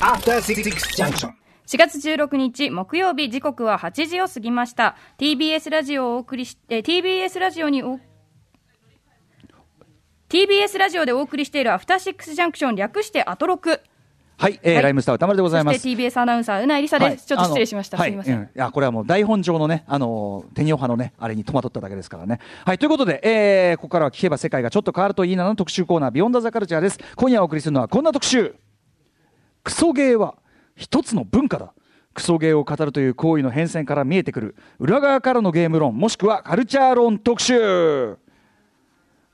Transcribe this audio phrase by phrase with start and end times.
[0.00, 0.64] After Six
[0.96, 1.30] Junction.
[1.66, 8.00] 4月16日木曜日時刻は8時を過ぎました TBS ラジオをお送りし、えー TBS ラジオにお
[10.28, 13.80] TBS ラジオでお送りしているアフターシックスジャンクション略してアトロク
[14.38, 15.78] はい、えーはいライムスター歌丸でございます。
[15.78, 22.40] そして TBS アナウンサーうないりさです、はいちょっと失礼しました、すみません、はいうんいやこれはもう台本上のね、あのー、天洋派のね、あれに戸惑っただけですからね。
[22.66, 26.98] はい、ということで、えーここからは聞けば世界がちょっと変わるといいなの特集コーナー、ビヨンダザカルチャーです。
[27.14, 28.56] 今夜お送りするのはこんな特集。
[29.64, 30.34] クソゲーは
[30.74, 31.72] 一つの文化だ。
[32.14, 38.18] クソゲーを語るという行為の変遷から見えてくる裏側からのゲーム論もしくはカルチャー論特集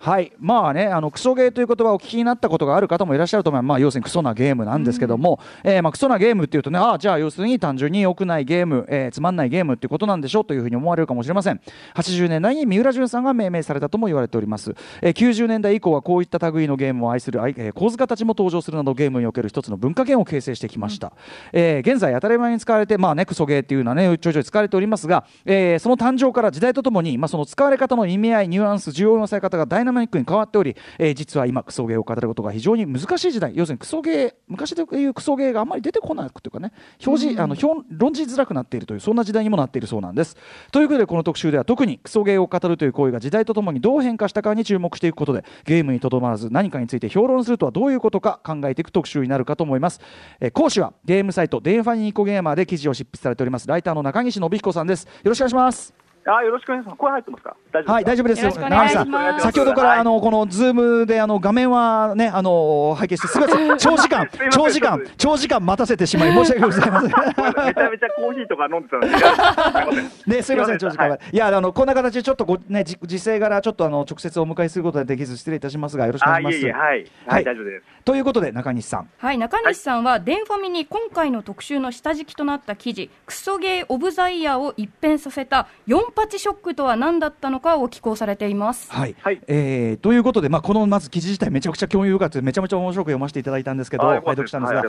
[0.00, 0.32] はい。
[0.38, 11.60] まあねあのクソゲーという言葉をお聞きになったことがある方もいらっしゃると思います、まあ、要するにクソなゲームなんですけども、えーまあ、クソなゲームっていうとねああじゃあ要するに単純に良くないゲーム、えーつまんないゲームっていうことなんでしょうというふうに思われるかもしれません。
[11.96, 21.12] 80年代に三浦淳さんが命名されたとも言われております、えー90年代以降はこういった類のゲームを愛する、えー、構図家たちも登場するなどゲームにおける一つの文化圏を形成してきました、
[21.52, 33.52] えー現在当たり前に使われてまあねクソゲーっていうのはねちょいちょい使われておりますが、えーその誕生から時代とともに、まあ、その使われ方の意味合いニュアンス需要のされ方がダイナミックに変わっており、えー実は今クソゲーを語ることが非常に難しい時代。
[33.54, 36.72] 要するにクソゲー昔でいうクソゲーがあんまり出てこないというかね
[37.04, 40.36] 表示、あの表論じづらくなっているというそんな時代にもなっているそうなんです。
[40.70, 50.00] ということでこの特集では特にクソゲーを語るという行為が時代とともにどう変化したかに注目していくことでゲームにとどまらず何かについて評論するとはどういうことか考えていく特集になるかと思います、
[50.40, 55.04] えー講師はゲームサイトデンファニニコゲーマーで記事を執筆されておりますライターの中西信彦さんです。
[55.04, 56.98] よろしくお願いしますあよろしくお願いします。
[56.98, 57.56] 声入ってますか？
[57.72, 57.92] 大丈夫ですか？
[57.92, 58.42] はい、大丈夫です。
[58.58, 67.10] 長井さん先ほどから、はいあの、このズームで、あの、画面はね、あの、拝見して、すべて長時間すいません、長時間、長時間待たせてしまい、 申し訳ございません。
[67.10, 70.32] めちゃめちゃコーヒーとか飲んでたんですけど、すいません。
[70.34, 71.10] ね、すみません、長時間は。
[71.10, 76.54] はいいや、あの、こんな形で、ちょっとご、ね、じ時勢柄、ちょっと、あの、直接お迎えすることができず、失礼いたしますが、よろしくお願いします。
[76.54, 77.06] あいえいえ、はい。
[77.26, 77.84] ははいい、大丈夫です。
[78.04, 79.08] ということで、中西さん。
[79.18, 88.90] はい、中西さんは、デンファミに今回の特集の下敷きとなった記事、クソゲーオブザイヤーを一変させた4パチショックとは何だったのかを寄稿されています。
[88.90, 89.14] はい。
[89.20, 94.82] はいえーということで、まあ、この、まず記事自体、めちゃくちゃ興味深くて、めちゃめちゃ面白く読ませていただいたんですけど、あ拝読したんですが。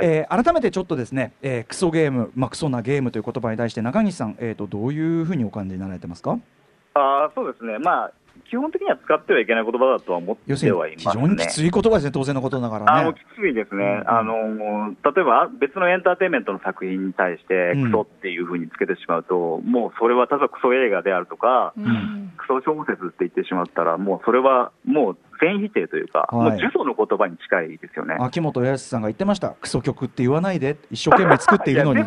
[0.00, 6.38] えー改めてちょっとですね、えークソゲーム、まあ、クソなゲームという言葉に対して中西さん、えー、とどういうふうにお感じになられてますか？
[6.94, 7.78] あーそうですね。
[7.80, 8.12] まあ、
[8.48, 11.22] 基本的には使ってはいけない言葉だとは思ってはいますね。
[11.22, 13.18] 常にきつい言葉ですね、当然のことながらねあのき。
[13.36, 28.16] ついですね、うんあの例えば別のエンターテインメントの作品に対して、うんクソっていうふうにつけてしまうと、もうそれは例えばクソ映画であるとか、うんクソ小説って言ってしまったら、もうそれはもう全否定というか、はいもう呪詛の言葉に近いですよね。
[28.20, 32.00] 秋元康さんが言ってました、クソ曲って言わないで、一生懸命作っているのに。
[32.02, 32.04] い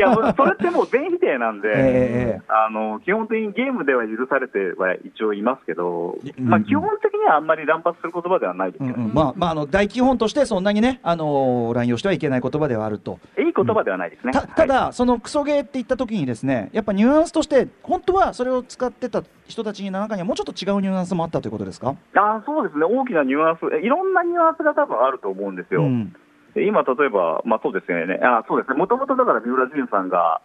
[0.00, 8.94] やそれってもう全否定なんで、ええあの基本的にゲームでは許されては一応いますけど、うんまあ、基本的にはあんまり乱発する言葉ではないですよね。
[8.96, 13.18] うんうんまあまあ、あの大基本としてそんなにね、あのー乱用してはいけない言葉ではあると。
[13.38, 14.32] いい言葉ではないですね。
[14.32, 25.82] たただ、はいそのクソゲーって言った時にですねやっぱニュアンスとして本当はそれを使ってた人たちの中にはもうちょっと違うニュアンスもあったということですか、あそうですね、大きなニュアンス、えいろんなニュアンスが多分あると思うんですよ。
[25.82, 26.12] うん。
[26.54, 30.40] で今、例えば、まあそうですよね、あそうですね、もともとだから三浦淳さんが、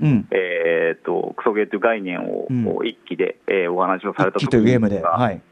[0.00, 2.86] うん、えー、とクソゲーという概念を、うん。
[2.86, 5.42] 一気で、えーお話をされた一気というゲームで、ははい、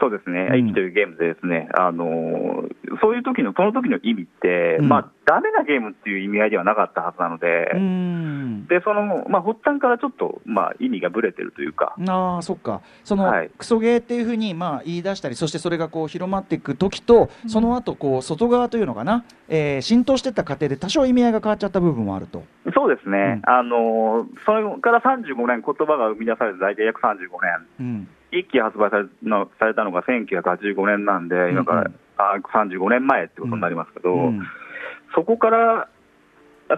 [0.00, 0.68] そうですね、うん。
[0.68, 4.88] 一気というゲームでですね、あのーそういう時の、その時の意味って、うん。
[4.88, 8.66] まあ、ダメなゲームっていう意味合いではなかったはずなので、うーん。
[8.66, 12.82] で、その、まあ、発端からちょっと、まあ、意味がぶれてるというか、ああそっか。
[13.02, 13.50] その、はい。
[13.58, 22.44] クソゲーっていうふうにまあ言い出したりそしてそれがこう広まっていく時とその後こう外側というのかな、えー浸透していった過程で多少意味合いが変わっちゃった部分もあると。
[22.74, 23.50] そうですね、うん。
[23.50, 27.66] あのーそれから35年、言葉が生み出されて大体約35年。
[27.80, 31.94] うん一気発売されのされたのが1985年なんで、今から、うんうん。
[32.16, 34.42] あ35年前ってことになりますけど、うん。
[35.14, 35.88] そこから、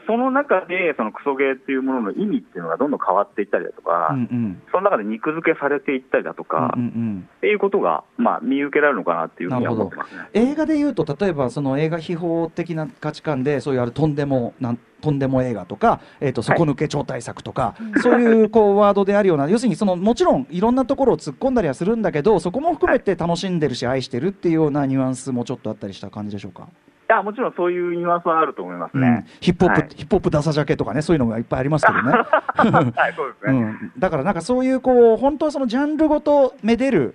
[0.06, 10.28] その中で、そのクソゲーっていうものの意味っていうのがどんどん変わっていったりだとか、うんうんその中で肉付けされていったりだとか、うんうんっていうことが、まあ、見受けられるのかなっていうふうに思ってますね。
[10.34, 26.68] 映画でいうと例えばその映画秘宝的な価値観でそういうあるとんでもなんとんでも映画とか、えー、と底抜け超大作とか、そういうこうワードであるような 要するにそのもちろんいろんなところを突っ込んだりはするんだけどそこも含めて楽しんでるし愛してるっていうようなニュアンスもちょっとあったりした感じでしょうか？
[27.08, 29.26] いや、もちろんそういうニュアンスはあると思いますうんね。
[29.40, 32.10] ヒップホップ、はいヒップホップダサジャケとかねそういうのがいっぱいありますけどね。
[32.12, 33.52] はい、そうですね。
[33.52, 37.14] うん、だからなんかそういうこう本当はそのジャンルごとめでる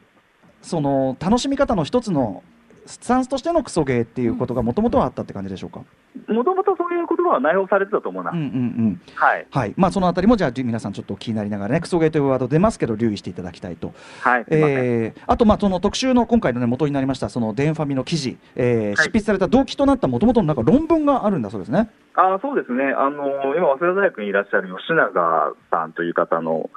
[0.62, 2.44] その楽しみ方の一つの
[2.86, 5.82] スタンスとしてのクソゲーっていうことがもともとはあったって感じでしょうか？
[6.28, 8.36] もともとそういう言葉は内容されてたと思います。
[8.36, 8.50] うんうんう
[8.90, 9.02] ん。
[9.16, 9.48] はい。
[9.50, 9.74] はい。
[9.78, 13.94] まあそのあたりもじゃあ皆さんちょっと気になりながらね、クソゲーというワード出ますけど留意していただきたいと。
[14.22, 14.46] はい。
[14.50, 21.90] えーあとまあその特集の今回のね元になりましたそのデンファミの記事、えー執筆された動機となったもともとのなんか論文があるんだそうですね。
[22.16, 26.70] あそうですね、あの今、早稲田大学にいらっしゃる吉永さんという方の、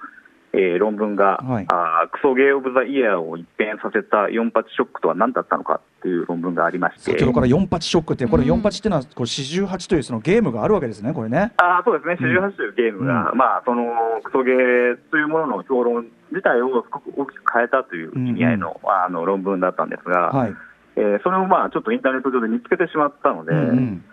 [0.56, 1.67] えー論文が、はい。
[1.69, 8.51] あークソゲー・オブ・ザ・イヤーを一変させた4八ショックとは何だったのかっていう論文がありまして、先ほどから4八ショックってこれうん。
[8.61, 11.53] 4八っていうのはこれ48というそのゲームがあるわけですねこれね。
[11.56, 13.85] あーそうですね、四十八というゲームが、うまあ、その
[14.23, 20.55] クソゲーというものの評論自体をすごく大きく変えたという意味合いの,、あの論文だったんですが、はい。
[20.97, 24.05] えーそれをまあちょっとインターネット上で見つけてしまったので、うんうん。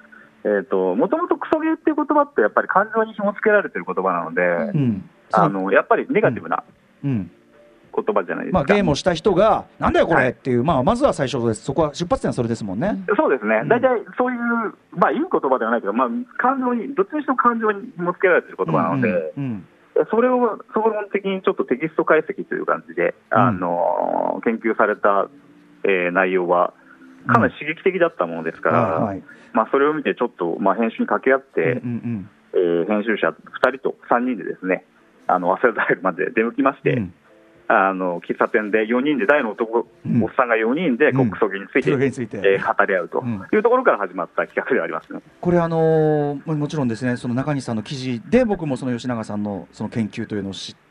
[0.43, 5.09] えーともともとクソゲーっていう言葉って、やっぱり感情に紐付けられてる言葉なので、うん。
[5.33, 6.63] あのやっぱりネガティブな
[7.03, 7.31] うん。
[7.93, 8.59] 言葉じゃないですか。
[8.59, 10.25] まあゲームをした人がなんだよこはい。
[10.25, 11.63] れっていうまあまずは最初です。
[11.63, 13.03] そこは出発点はそれですもんね。
[13.17, 13.59] そうですね。
[13.63, 14.39] うん、大体そういう、
[14.93, 16.07] まあ、いい言葉ではないけど、まあ、
[16.37, 19.43] 感情に、どっちにしても感情に紐付けられている言葉なので、うん。
[19.97, 20.07] うん。
[20.09, 23.37] それを総論的にちょっとテキスト解析という感じで、うん。
[23.37, 25.27] あの研究された、
[25.83, 26.73] えー内容は、
[27.27, 29.23] かなり刺激的だったものですから、はいはい。
[29.51, 33.35] まあ、それを見て、ちょっと、まあ、編集に掛け合って、うんうんえー編集者2
[33.77, 34.85] 人と3人でですね、
[35.33, 37.13] あの早稲田大学まで出向きまして、うん。
[37.67, 40.21] あの喫茶店で4人で大の男、うん。
[40.23, 41.29] おっさんが4人でうん。
[41.29, 42.37] 国葬儀について、クソゲーについて。
[42.43, 43.19] えー語り合うと。
[43.19, 43.41] うん。
[43.51, 45.21] いうところから始まった企画ではありますね。
[45.39, 50.81] これあのーももちろんですねその中西さんの記事で僕もその吉永さんのその研究というのを知って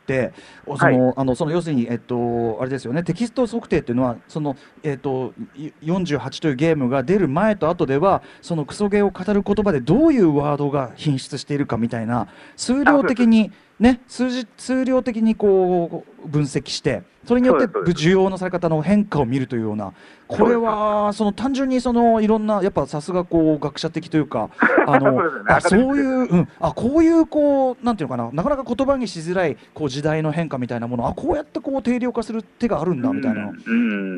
[0.77, 3.03] その、あのその要するにえっとあれですよね。
[3.03, 19.93] テキスト測定っていうのはそのえっとい48というゲームが出る前と後ではそのクソゲーを語る言葉でどういうワードが品質しているかみたいな数量的にね数字数量的にこう分析してそれによって需要のされ方の変化を見るというような
[20.27, 24.49] これはその単純にそのいろんなやっぱさすがこう学者的というか
[24.87, 25.45] あの そうね。
[25.47, 28.31] あそういう、うん、あこういうこうなんていうのかな。
[28.31, 31.07] なかなか言葉にしづらいこう時代の変化みたいなもの。
[31.07, 33.45] あこうやってこう定量化する手があるんだみたいな。
[33.47, 33.73] の、う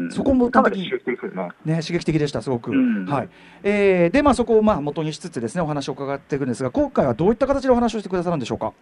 [0.08, 0.12] ん。
[0.12, 1.50] そこもかな刺激的ね。
[1.66, 2.72] ね、刺激的でした、すごく。
[2.72, 3.06] うん。
[3.06, 3.30] はい。
[3.64, 8.74] えーで、まあ、そこをまあ元にしつつですねお話を伺っていくんですが、今回はどういった形でお話をしてくださるんでしょうか？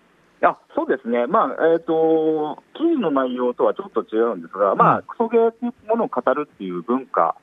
[0.43, 4.99] あそうですね、まあえー、と記事の内容とはちょっと違うんですが、まうん。
[4.99, 7.35] あ、クソゲーというものを語るっていう文化、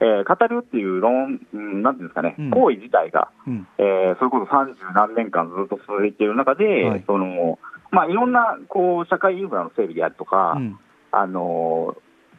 [0.00, 2.50] えー語るっていう論、うんなんていうんですかね、うん。
[2.50, 3.66] 行為自体が、うん。
[3.78, 7.04] えーそれこそ30何年間ずっと続いている中で、はい。
[7.06, 7.58] その
[7.90, 10.78] まあ、いろんなこう社会インフラの整備であるとか、うん。
[11.10, 11.96] あの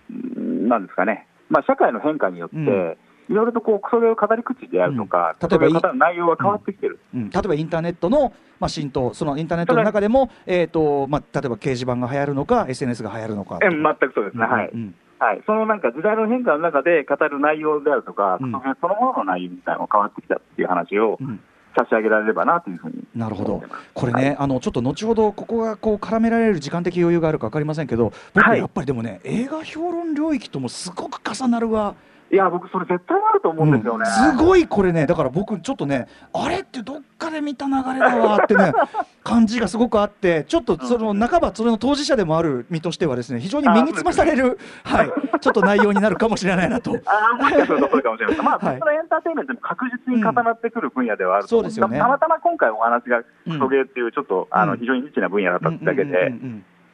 [0.10, 2.98] うんなんですかね、まあ、社会の変化によって、うん
[3.30, 5.50] いろいろとこうクソゲーを語り口であるとか、うん。
[5.50, 7.00] 例えばクソゲーを語る内容が変わってきてる。
[7.14, 13.60] うん、例えばインターネットの、まあ、浸透、そのインターネットの中でも、えーとまあ、例えば掲示板が流行るのか、SNS が流行るのか。
[13.62, 18.52] え全くそうですね、はいうんはい、そのなんか時代の変化の中で語る内容であるとか、うん。
[18.52, 21.40] クソゲーそのものの内容みたいなのが変わってきたっていう話をうん。
[21.76, 23.64] 差し上げられればなというふうになるほど。
[23.94, 28.60] これね、あのちょっと後ほどここがこう絡められる時間的余裕があるか分かりませんけど僕はい。
[28.60, 31.96] やっぱりでもね、映画評論領域ともすごく重なるわ、
[32.34, 34.06] いや、僕、それ絶対あると思うんですよね。
[34.10, 34.38] うん。
[34.38, 35.06] すごいこれね。
[35.06, 38.74] だから僕ちょっとねあれってどっかで見た流れだわってね
[39.24, 46.92] 感じがすごくあってちょっとその半ばそれの当事者でもある身としてはですね非常に身につまされる、はい、ちょっと内容になるかもしれないなと。
[47.06, 48.46] ああ、もしかするとそうかもしれません。
[48.46, 48.80] まあ、はい。
[48.80, 52.00] そのエンターテインメントも確実に重なってくる分野ではあると思うんそうですよね。
[52.00, 54.80] たまたま今回お話が、クうんソゲーっていう、ちょっと、あの、うん。
[54.80, 56.34] 非常にニッチな分野だっただけで、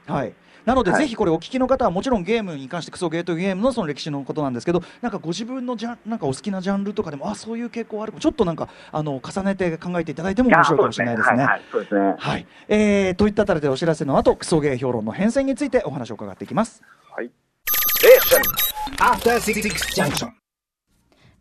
[0.08, 0.34] はい
[0.66, 11.38] なので、はいぜひこれお聞きの方はもちろんゲームに関してクソゲーというゲームのその歴史のことなんですけどなんかご自分のジャンなんかお好きなジャンルとかでもあそういう傾向あるちょっとなんかあの重ねて考えていただいても面白いかもしれないですね。
[11.38, 12.16] はいはい、そうですね。
[12.18, 16.82] はい、えー、といったあたりでお知らせの後クソゲー評論の変遷についてお話を伺っていきます。
[17.16, 17.32] はい。
[19.00, 19.62] After Six
[19.96, 20.39] Junction.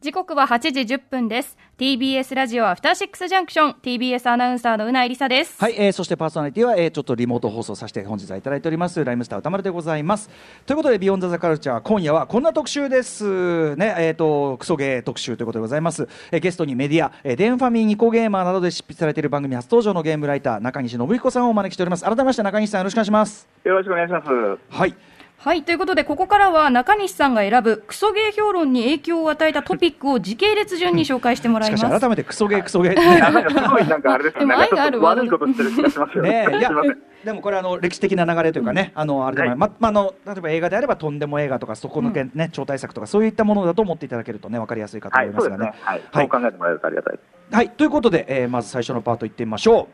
[0.01, 1.59] 時刻は8時10分です。
[1.77, 5.61] TBS ラジオアフターシックスジャンクション TBS アナウンサーのうないりさです。
[5.61, 10.31] はい、えー、そしてパーソナリティは、えー、ちょっとリモート放送させて本日はいただいておりますライムスター宇多丸でございます。
[10.67, 13.75] ということでビヨンドザカルチャー今夜はこんな特集です。
[13.75, 22.05] ねえっ、とクソゲー特集ということでございます、えー、ゲストにメディア、えー、電ファミニコゲーマーなどで執筆されている番組初登場のゲームライター中西信彦さんをお招きしております。
[22.05, 23.49] 改めまして中西さんよろしくお願いします。
[23.65, 24.29] よろしくお願いします。
[24.71, 34.55] はいはいということでここからは中西さんが選ぶクソゲー評論に影響を与えたトピックを時系列順に紹介してもらいますしかし改めてクソゲークソゲーってねなんかすごいなんかあれですよね。
[34.59, 36.49] 愛がある悪いことしてる気がしますよね。
[36.59, 36.71] いや。
[37.25, 45.85] でもこれあの歴史的な流れというかね、あのあれでも、はいままあの例えば映画であればとんでも映画とかそこのけ、ね超大作とかそういったものだと思っていただけるとねわかりやすいかとはい、思いますがねそうですね。。
[45.85, 46.03] はい。
[46.11, 47.19] はいそう考えてもらえるとありがたい。
[47.53, 49.89] はい、ということで、えーまず最初のパートいってみましょ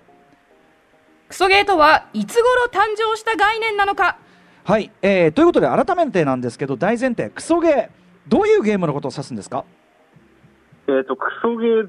[1.28, 4.23] クソゲーとはいつ頃誕生した概念なのかう。
[4.66, 7.88] はい、えーということで改めてなんですけど大前提クソゲー
[8.28, 9.64] どういうゲームのことを指すんですか？
[10.88, 11.88] えー、とクソゲー、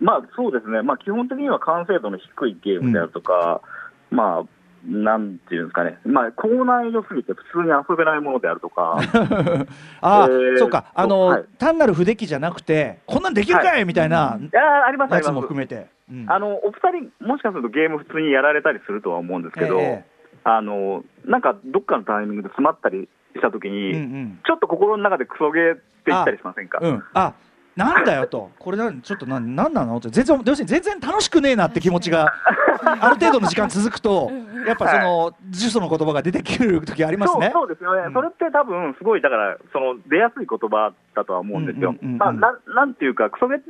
[0.00, 3.62] まあそうですね、まあ、基本的には完成度の低いゲームであるとか、
[4.10, 4.44] まあ、
[4.86, 8.98] なんていうんですかね、まあ、高難易度すぎて普通に遊べないものであるとか、
[10.00, 11.44] ああ、えーそうか、あの、はい。
[11.58, 15.86] 単なる不出来じゃなくて、こんなんできるかい、みたいないあります、あやつも含めて。
[16.10, 16.26] うん。
[16.28, 20.04] あのお二人、もしかするとゲーム普通にやられたりするとは思うんですけど、え
[20.44, 24.40] あのなんかどっかのタイミングで詰まったりしたときに、うんうん。
[24.46, 26.78] ちょっと心の中でクソゲーって言ったりしませんか？
[26.80, 27.34] うん、あ
[27.76, 29.96] なんだよと、これなちょっとなんなんなの？
[29.98, 32.34] って、全然要するに全然楽しくねえなって気持ちが、
[32.82, 34.30] ある程度の時間続くと、
[34.66, 37.50] やっぱその、呪詛の言葉が出てくる時ありますそうね。
[37.54, 38.12] そうですよね、うん。
[38.12, 41.94] それって多分すごい、だから、その出やすい言葉だとは思うんですよ。
[42.02, 43.66] なんていうか、クソゲって、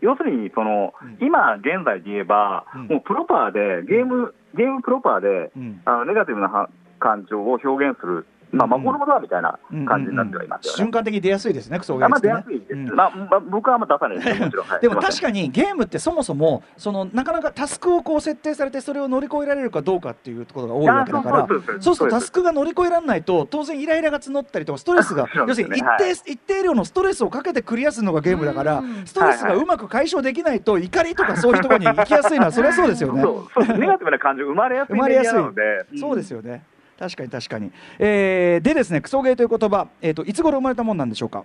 [0.00, 1.18] 要するにその、うん。
[1.20, 2.86] 今現在で言えば、うん。
[2.86, 5.82] もうプロパーで、ゲーム、ゲームプロパーで、うん。
[5.84, 6.68] あのネガティブなは
[6.98, 10.76] 感情を表現する、まあ、うんうん魔法の言葉みたいな感じになってはいますよね。
[10.76, 12.94] 瞬間的に出やすいですね、クソゲーあまあ、出やすいです、うん。
[12.94, 14.66] まあまあ、僕はあんま出さないですよ、 もちろん。
[14.66, 14.80] はい。
[14.80, 21.38] でも確かにゲームってそもそもそのなかなかタスクをこう設定されてそれを乗り越えられるかどうかっていうところが多いわけだから。
[21.38, 21.48] あ
[21.80, 29.06] そうするとタスクが乗り越えられないと当然イライラが募ったりとかストレスが要するに一定,、はい一定量のストレスをかけてクリアするのがゲームだからうん。
[29.06, 33.22] ストレスがうまく解消できないと怒りとかそういうところに行きやすいのはそれはそうですよね。
[33.22, 33.78] そうそう。
[33.78, 35.32] ネガティブな感情生まれやすい生まれやすい。
[35.34, 36.62] メディアなので、 そうですよね
[37.02, 41.44] 確かに確かに、えーでですねクソゲーという言葉、えー、といつ頃生まれたもんなんでしょうか？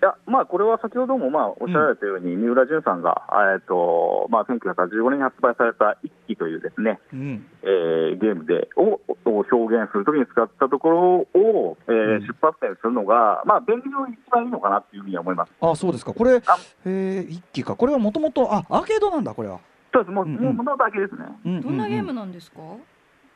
[0.00, 3.24] いや、まあ、これは先ほどもまあおっしゃられたように、三浦淳さんが、
[3.54, 7.46] えっとまあ、1985年に発売された一期というですね、うん。
[7.62, 11.00] えーゲームでをを表現するときに使ったところ
[11.34, 12.26] を、えーうん。
[12.26, 15.52] 出発点するのが、まあ、便利上一番いいのかなっていうふうには思います。
[15.60, 16.12] あそうですか。
[16.12, 17.74] これあ、えー、一機か。
[17.74, 19.58] これはもともとあアーケードなんだこれは、
[19.92, 20.56] そうです、もう、うんうん。
[20.56, 21.24] もう、だけですね。
[21.44, 22.58] うんうんうんどんなゲームなんですか、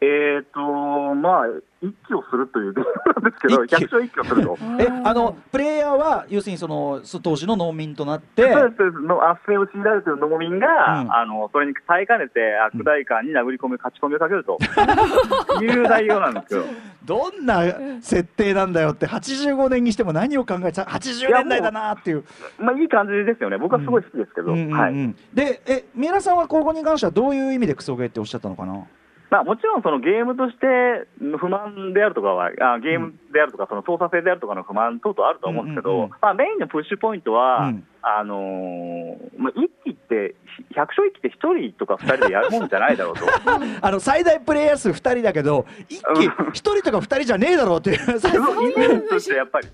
[0.02, 1.46] えっ、と、まあ、
[1.80, 2.90] 一気をするというゲーム
[3.22, 4.58] なんですけど、一気百姓一気をすると。
[4.78, 8.52] えあのプレイヤーは要するにそのそ当時の農民となって。
[8.52, 10.66] そうですの圧政を強いられている農民が、
[11.02, 11.12] うん。
[11.12, 14.58] あのそれに耐えかねて悪代官に殴り込み、勝ち込みをかけると。
[15.62, 16.62] いう内容なんですよ。
[17.04, 17.62] どんな
[18.00, 22.24] 設定なんだよって85年にしても何を考えてた80年代だなっていう。
[22.58, 24.58] まあ、いい感じですよね、僕はすごい好きですけど、うん。
[24.58, 25.14] うんうんはい。
[25.32, 28.84] でえ三浦さんはここに関してはどういう意味でクソゲーっておっしゃったのかな？
[29.32, 31.08] まあ、もちろんそのゲームとして
[31.38, 36.10] 不満であるとかは、あゲームであるとか、その操作性であるとかの不満等々あると思うんですけど、うんうんうん。
[36.20, 37.86] まあ、メインのプッシュポイントは、うん。
[38.02, 40.34] あのーまあ、一機って、
[40.76, 43.24] 百姓一機って1人とか2人でやるもんじゃないだろうと。
[43.80, 46.32] あの最大プレイヤー数2人だけど一気うん。
[46.48, 49.68] 1人とか2人じゃねえだろうっていう そうイメージとしてやっぱり。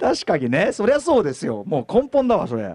[0.00, 0.72] 確かにね。
[0.72, 1.62] そりゃそうですよ。
[1.64, 2.74] もう根本だわそれ。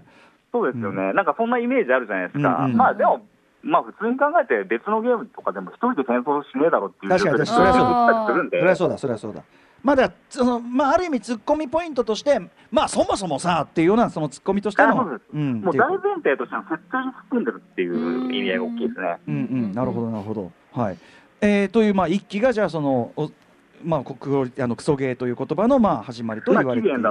[0.50, 2.76] そうですよね、なんかそんなイメージあるじゃないですか、うんうん。
[2.76, 3.26] まあでも、
[3.64, 9.42] まあ普通に考えて、別のゲームとかでも一人で戦争しねえだろっていう確かに状況でそれはそうだそりゃそうだ。
[9.82, 12.40] まだそのまあある意味ツッコミポイントとして
[12.70, 19.16] まあそもそもさっていうようなそのツッコミとしてのうんもう大前提としての設定に含んでるっていう意味合いが大きいですね。
[19.28, 20.52] うんうんなるほどなるほど。
[20.72, 20.98] はい。
[21.42, 23.30] えー、というまあ一期がじゃあそのお
[23.84, 27.04] まあこクあのクソゲーという言葉のまあ始まりと言われている、み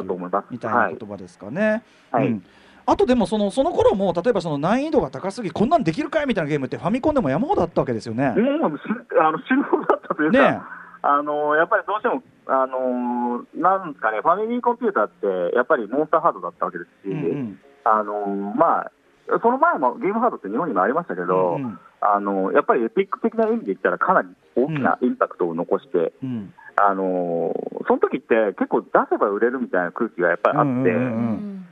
[0.58, 1.84] たいな言葉ですかね。
[2.12, 2.28] はい。
[2.28, 2.46] うん
[2.86, 8.30] あとでもそのその頃も例えばその難易度が高すぎこんなんできるかいみたいなゲームってファミコンでも山ほどあったわけですよね。
[8.30, 8.84] もうし
[9.20, 10.62] あの死ぬほどだったというか、ね
[11.06, 15.10] あのやっぱりどうしても、あのなんですかね、ファミリーコンピューターっ
[15.52, 17.60] て、やっぱりモンスターハードだったわけですし、うんうん。
[17.84, 18.26] あの
[18.56, 18.92] まあ、
[19.44, 21.80] その前もゲームハードって日本にもありましたけど、うんうん。
[22.00, 26.54] あのやっぱりエピック的な意味で言ったら、かなり大きなインパクトを残して、うん。
[26.78, 27.54] あの
[27.86, 31.68] その時って結構出せば売れるみたいな空気がやっぱりあって、うんうんうん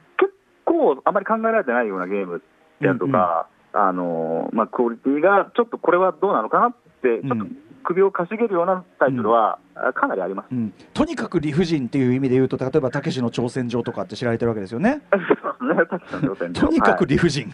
[0.71, 2.41] 結構あまり考えられてないようなゲーム
[2.79, 7.45] であるとか、あのまあ、クオリティがちょっとこれはどうなのかなって、ちょっと
[7.83, 10.47] 首をかしげるようなタイトルは、あかなりあります。
[10.51, 10.73] うん。
[10.93, 15.01] とにかく理不尽っていう意味で言うと例えばたけしの挑戦状とかって知られてるわけですよね。
[15.11, 15.27] そうで
[15.75, 16.67] すね、たけしの挑戦状。
[16.67, 17.51] とにかくはい理不尽。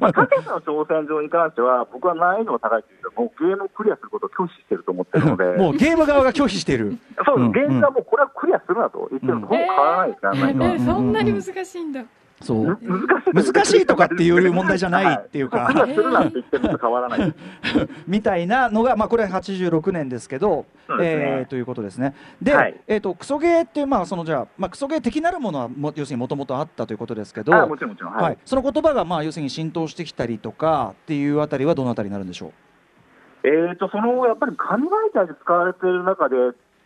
[0.00, 6.98] まあ、たけしの挑戦状に関しては、僕は難易度が高いというよりも、ゲームをクリアすることを拒否してると思ってるので、 もうゲーム側が拒否している。
[7.24, 7.52] そううん。
[7.52, 10.08] です、現実はもうこれはクリアするなと言ってるのとほぼ変わらない。
[10.10, 10.40] ですから、うん。
[10.40, 12.02] 難易度はえそんなに難しいんだ。
[12.40, 12.78] そう。
[12.80, 13.86] む難しい。
[13.86, 15.58] とかっていう問題じゃないっていうか。
[15.58, 17.34] はクリアするなって言ってるのと変わらない。
[18.08, 21.04] みたいなのが、まあ、これは86年ですけど、すね。
[21.04, 22.14] えーということですね。
[22.40, 22.80] で、はい。
[22.86, 28.22] えー、とクソゲーっていう、まあそのじゃあまあ、クソゲー的なるものはも要するにもともとあったということですけど、あもちろんもちろん、はい。
[28.24, 32.52] はい、その言葉が、まあ、要するに浸透してきたりとかっていうあたりはどのあたりになるんでしょ
[33.42, 36.36] えー、とそのやっぱり紙媒体で使われている中で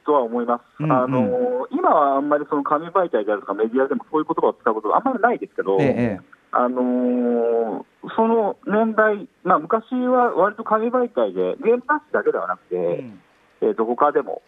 [0.05, 0.93] とは思います、うんうん。
[0.93, 5.79] あの今はあんまりその紙媒体であるとかメディアでもそういう言葉を使うことがあんまりないですけど、う。
[5.81, 6.21] ええ
[6.53, 7.85] あのー
[8.17, 13.21] その年代、まあ、昔は割と紙媒体で、ゲーム雑誌だけではなくて、ええうん。
[13.63, 14.43] えー、と他でも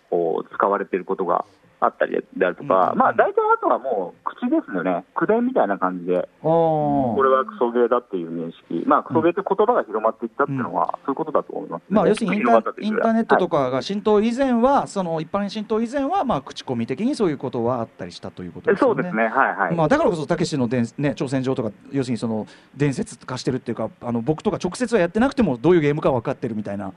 [0.54, 1.44] 使われていることが
[1.80, 18.94] あったりであるとか、うんまあ大体あとはもう口ですよね、口伝みたいな感じで、おこれはクソゲーだっていう認識、まあクソゲーって言葉が広まっていったっていうのは、そういうことだと思います、まあ、要するにインターネットとか、かが浸透以前は、その一般に浸透以前は、まあ、口コミ的にそういうことはあったりしたということはいですよね。
[18.94, 19.74] そうですね、はいはい。
[19.74, 26.92] まあ、だからこそ、たけしの伝、ね、挑戦状とか、要するにその伝説化してるっていうか、あの僕とか直接はやってなくても、どういうゲームか分かってるみたいなうん、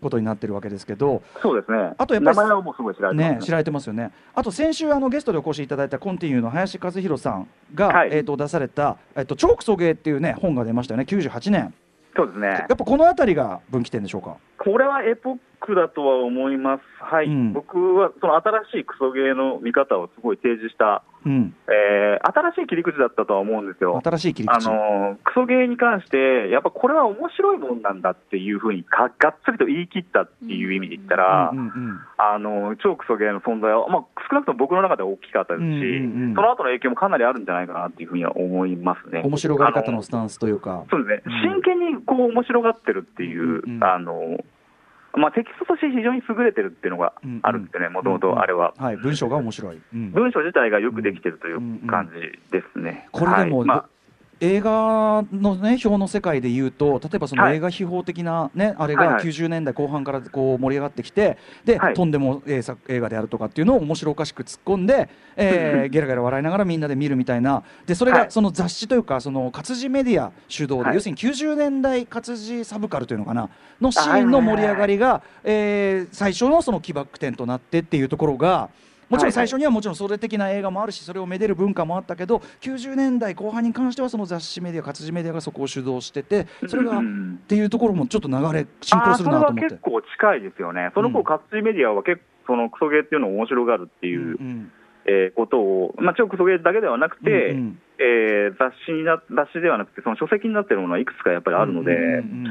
[0.00, 1.94] ことになってるわけですけど、そうですね。
[1.98, 4.10] あとやっぱり名前はもうすごい知られてますね、知られてますよね。
[4.34, 11.06] あと先週あのゲストでお越しいただいたコンティニューの林和弘さんが、はいえっ、と出されたえっ、と超クソゲーっていうね本が出ましたよね。
[11.08, 11.74] 98年。
[12.16, 12.64] そうですねや。
[12.64, 14.36] っぱこのあたりが分岐点でしょうか？
[14.58, 16.82] これはエポックだとは思います。
[17.02, 17.26] はい。
[17.26, 21.54] うん僕はその新しいクソゲーの見方をすごい提示した、うん。
[21.68, 24.00] えー新しい切り口だったとは思うんですよ。
[24.02, 24.68] 新しい切りあ口。
[24.68, 39.22] のークソゲーに関して、やっぱこれは面白いもんなんだっていうふうにががっつりと言い切ったっていう意味で言ったら、うんうんうんあのー超クソゲーの存在は、まあ、少なくとも僕の中では大きかったですし、うんうんうんその後の影響もかなりあるんじゃないかなっていうふうには思いますね。
[39.24, 40.84] 面白がり方あのスタンスというか。
[40.90, 44.38] そうですね、うん真剣にこう面白がってるっていう、うんうんあの
[45.16, 48.74] まあ、テキストとして非常に優れてるっていうのがあるんですよね、もともとあれは。
[48.76, 49.80] はい、文章が面白い。
[49.94, 53.08] うん文章自体がよくできてるという感じですね。
[53.12, 53.95] これでも、はいまあ
[54.40, 57.56] 映画のね表の世界で言うと例えばそのはい。
[57.56, 59.24] 映画秘宝的なね、あれがはいはい。
[59.24, 61.94] 90年代後半からこう盛り上がってきてで、はい。
[61.94, 67.62] とんでも映画であるとかっていうのを面白おかしく突っ込んで、えーゲラゲラ笑いながらみんなで見るみたいな。
[67.86, 68.24] でそれはい。
[68.24, 70.94] がその雑誌というかその活字メディア主導で、はい。
[70.96, 73.48] 要するに90年代活字サブカルというのかな
[73.80, 78.68] のシーンの盛り上がりが、えー最初のその起爆点となってっていうところが。
[79.08, 89.64] もちろん最初にはもちろんそれ的な映画もあるしそれをめでる文化もあったけど90年代後半に関してはその雑誌メディア活字メディアがそこを主導しててそれがっうんていうところもちょっと流れシンクロするなと思って。
[89.64, 89.76] あーそれは結。
[89.82, 91.12] 構近いですよね、そのうん。
[91.12, 92.22] 頃、活字メディアは結構、
[92.54, 94.72] そのクソゲーっていうのを面白がるっていう、うん
[95.06, 97.78] えーことを、まあ、超クソゲーだけではなくて、うんうん。
[97.98, 102.46] えー雑誌にな雑誌ではなくて、その書籍になってるものはいくつかやっぱりあるので、うんうん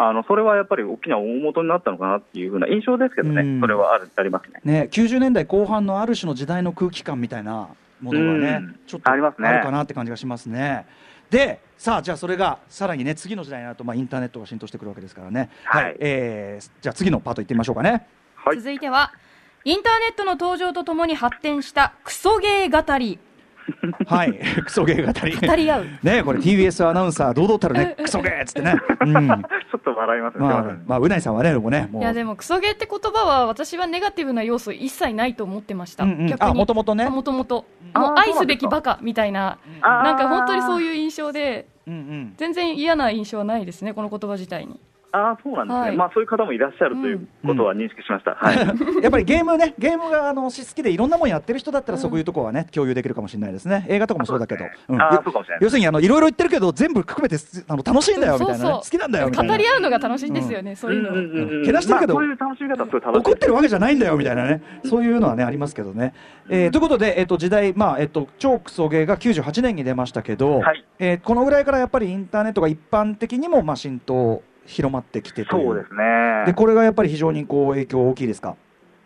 [0.00, 3.60] あのそれはやっぱり大きな大元になったのかなっていうふうな印象ですけどね、うん。
[3.60, 4.60] それはあるありますね。
[4.82, 7.68] ね、90年代後半のある種の時代の空気感みたいな
[8.00, 8.80] ものがね、うん。
[8.86, 9.48] ちょっとありますね。
[9.48, 10.86] あるかなって感じがしますね。
[11.30, 15.96] でさあじゃあそれがさらにね次の時代になると、まあ、インターネットが浸透してくるわけですからね、はい。
[16.00, 18.06] えーじゃあ次のパートいってみましょうかね。
[18.34, 18.58] はい。
[18.58, 19.12] 続いては
[19.68, 23.18] インターネットの登場とともに発展したクソゲー語り。
[24.06, 24.32] はい、
[24.64, 25.46] クソゲー語り。
[25.46, 25.86] 語り合う。
[26.02, 27.94] ねこれ TBS アナウンサー堂々たるね。
[27.98, 28.74] クソゲーっつってね。
[29.02, 29.26] うん。
[29.26, 30.84] ま ちょっと笑いますね、ません。
[30.86, 32.02] まあうないさんはねもうねもう。
[32.02, 36.26] いやでもクソゲーって言葉は私はネガティブな要素一切ないと思ってました、うんうん。
[36.28, 36.50] 逆に。
[36.50, 37.10] あ元々ね。
[37.10, 39.58] もともともう愛すべきバカみたいな。
[39.82, 42.34] なんか本当にそういう印象でうんうん。
[42.38, 44.80] 全然嫌な印象はないですねこの言葉自体に
[45.12, 45.96] ああ、そうなんですね、はい。
[45.96, 48.34] まあ、そういう方もいらっしゃるということは認識しました。
[48.34, 48.56] はい。
[49.02, 53.86] やっぱりゲームね、ゲームがあのし好きでいろんなもんやってる人だったら、そういうところはね、共有できるかもしれないですね。
[53.88, 54.64] 映画とかもそうだけど。
[54.88, 55.00] うん。
[55.00, 58.80] あーよそうかもしれない要するにあのいろいろ言ってるけど、全部含めてすあの楽しいんだよみたいなね、そうそう。
[58.80, 59.52] 好きなんだよみたいな。
[59.54, 66.14] 語り合うのが楽しいんですよね、そういうの、うんうんうんけなしてるけどまあそういう楽しみ方はすごい正しい怒ってるわけじゃないんだよみたいなね、そういうのはねありますけどね。
[66.50, 70.84] えーということで、えっ、と時代まあえっ、と超クソゲーが98年に出ましたけど、はい。
[70.98, 75.44] えーこのぐらいからやっぱりインターネットが一般的にもまあ浸透広まってきて。
[75.50, 76.44] そうですね。
[76.46, 78.56] でこれがやっぱり非常にこう影響大きいですか？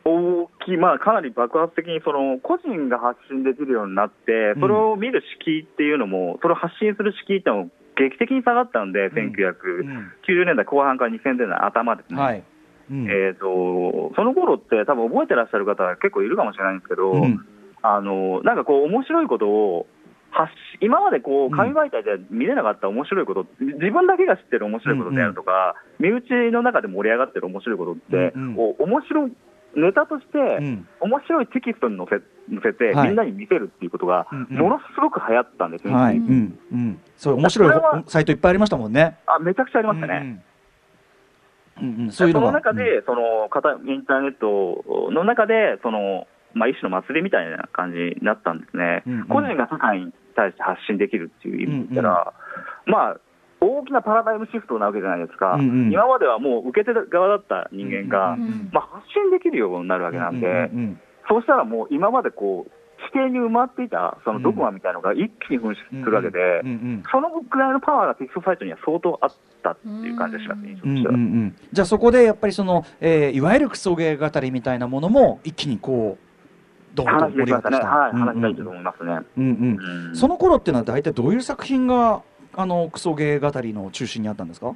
[0.04, 12.20] 大きい、まあ、かなり爆発的にその個人が発信できるようになって、それを見る敷居っていうのも、それを発信する敷居っていうのも劇的に下がったんで、うん1990年代後半から2000年代頭ですね。
[12.20, 12.42] はい。
[12.90, 17.46] うんえー、とその頃って、多分覚えてらっしゃる方は結構いるかもしれないんですけど、うん
[17.84, 19.86] あのなんかこう、面白いことを
[20.80, 21.54] 今までこうん。
[21.54, 28.74] う紙媒体では見れなかった面白いこと、自分だけが知ってる面白いことであるとか、身内の中で盛り上がってる面白いことって、うんうん。
[28.78, 29.32] 面白い
[29.76, 30.88] ネタとして、うん。
[31.00, 32.16] 面白いテキストに載せ
[32.54, 33.08] 載せて、はい。
[33.08, 34.58] みんなに見せるっていうことが、うんうん。
[34.58, 39.18] ものすごく流行ったんですね、はい、うん、うん、そう、面白いサイトいっぱいありましたもんね。
[39.26, 40.20] あめちゃくちゃありましたね。
[40.20, 41.94] うんうん。
[41.94, 42.46] うんうん、そういうのが。
[42.46, 49.26] の中で、その方インターネットの中で、そのまあ、一種の祭りみたいな感じになったんですね、うんうん。
[49.28, 52.34] 個人が世界に対して発信できるっていう意味で言ったら、
[52.86, 53.20] まあ、
[53.60, 55.92] 大きなパラダイムシフトなわけじゃないですか、うんうん。
[55.92, 62.70] 今まではもう受け手側だった人間が、うんうんまあ、発信できるようになるわけなんで、うんうんそうしたらもう今までこう
[63.08, 69.30] 地形に埋まっていたそのドグマみたいなのが一気に噴出するわけで、うんうんそのぐらいのパワーがテキストサイトには相当あっ
[69.62, 71.56] たっていう感じがしますね、うんうんうん。
[71.72, 76.31] じゃあそこでやっぱりその、えーいわゆるクソゲー語りみたいなものも一気にこう
[76.94, 77.86] どんどん話盛り上がってきた。
[78.08, 78.26] い、うんうん。
[78.26, 79.18] 話がいいと思いますね。
[79.38, 80.08] うんうん。
[80.08, 80.16] うん。
[80.16, 82.22] その頃っていうのは大体どういう作品が
[82.54, 84.74] あのクソゲー語りの中心にあったんですか？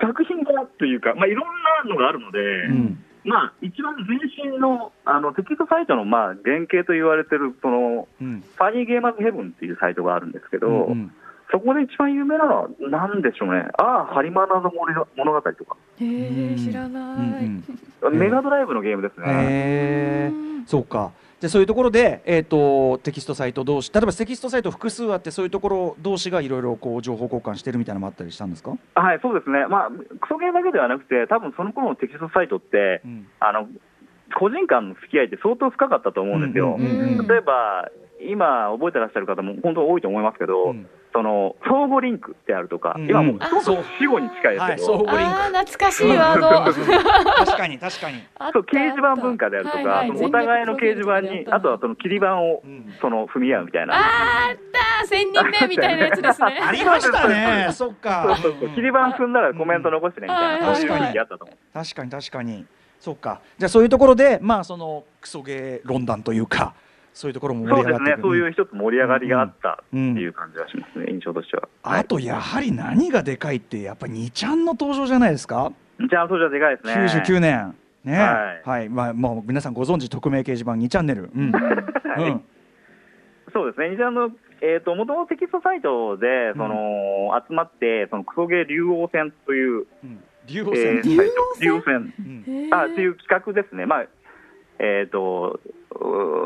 [0.00, 1.46] 作品がというか、まあ、いろん
[1.86, 3.04] なのがあるので、うん。
[3.24, 4.18] まあ、一番前
[4.50, 8.42] 身のあのテキストサイトの、まあ、原型と言われてるそのうん。
[8.56, 11.12] ファニーゲーマーズヘブンっていうサイトがあるんですけど、うんうん。
[11.52, 14.70] そこで一番有名なのは、なんでしょうね、ああ、ハリマナの
[15.16, 18.18] 物語とか、へえ知らうんない、うん。
[18.18, 19.26] メガドライブのゲームですね。
[19.26, 20.32] へえ
[20.66, 33.26] そうかじゃあそういうところで、えー、とテキストサイト同士例えばテキストサイト複数あってそういうところ同士がいろいろこう情報交換してるみたいなのもあったりしたんですか、はい、そうですね、まあ、クソゲーだけではなくて、多分その頃のテキストサイトって、うん。
[33.40, 33.68] あの
[34.38, 36.76] 個人間の付き合いって相当深かったと思うんですよ。
[36.78, 37.26] うんうんうん。
[37.26, 37.90] 例えば、
[38.28, 40.86] 今覚えてらっしゃる方も本当多いと思いますけど、うん。
[41.12, 43.08] その相互リンクであるとか、うん。
[43.08, 43.38] 今もううん。
[43.40, 45.36] ほとんど死後に近いですはいけど、相互リンク。
[45.36, 47.44] あー懐かしいワード。
[47.44, 52.94] 確かに確かに、そう掲示板文化であるとか、はいはいそのお互いの掲示板に、あとはその切り板をうん。
[53.00, 53.98] その踏み合うみたいな、あ
[54.52, 54.56] っ
[55.00, 56.60] た千人目みたいなやつですね。
[56.62, 57.68] ありましたね。
[57.74, 58.24] そっか。
[58.26, 58.68] そうそうそう。
[58.70, 61.56] 切り板踏んだらコメント残してねみたいな、雰囲気あったと思う。
[61.74, 62.66] 確かに確かに。
[63.00, 63.40] そっか。
[63.58, 66.74] じゃあそういうところでまあそのクソゲー論壇というか
[67.12, 71.68] そういうところも盛そうですねり上がっていく、そういう一つ盛り上がりがあったっていう感じがしますね、印象としては。
[71.82, 75.72] あとやはり何がでかいってやっぱ2ちゃんの登場じゃないですか？
[76.08, 77.22] じゃあ、そうじゃでかいですね。
[77.36, 77.74] 99年。
[78.04, 78.18] ね。
[78.18, 78.68] はい。
[78.68, 81.30] はい、まあもう皆さんご存知匿名掲示板2チャンネル。
[81.34, 81.60] うん、は
[82.18, 82.30] い。
[82.30, 82.44] うん。
[83.52, 84.30] そうですね、あの、
[84.62, 90.22] えっ、と、もともとテキストサイトで、その、集まって、そのクソゲー竜王戦という、うん。
[90.46, 92.14] 竜王え戦ー、サイト竜王戦。
[92.18, 92.74] うん。
[92.74, 93.86] あっていう企画ですね。
[93.86, 94.06] まあ、
[94.80, 95.60] えっ、と、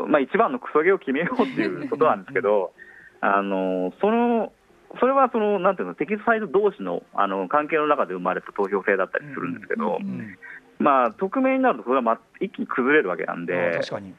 [0.07, 2.73] まあ、一番のクソゲーを決めようっていうことなんですけど、
[3.21, 4.51] あの、その、
[4.99, 9.99] それはその、なんていうの、テキストサイト同士のあの関係の中で生まれた投票制だったりするんですけど、
[10.79, 14.13] まあ、匿名になると、それは、ま、一気に崩れるわけなんあで、確かに、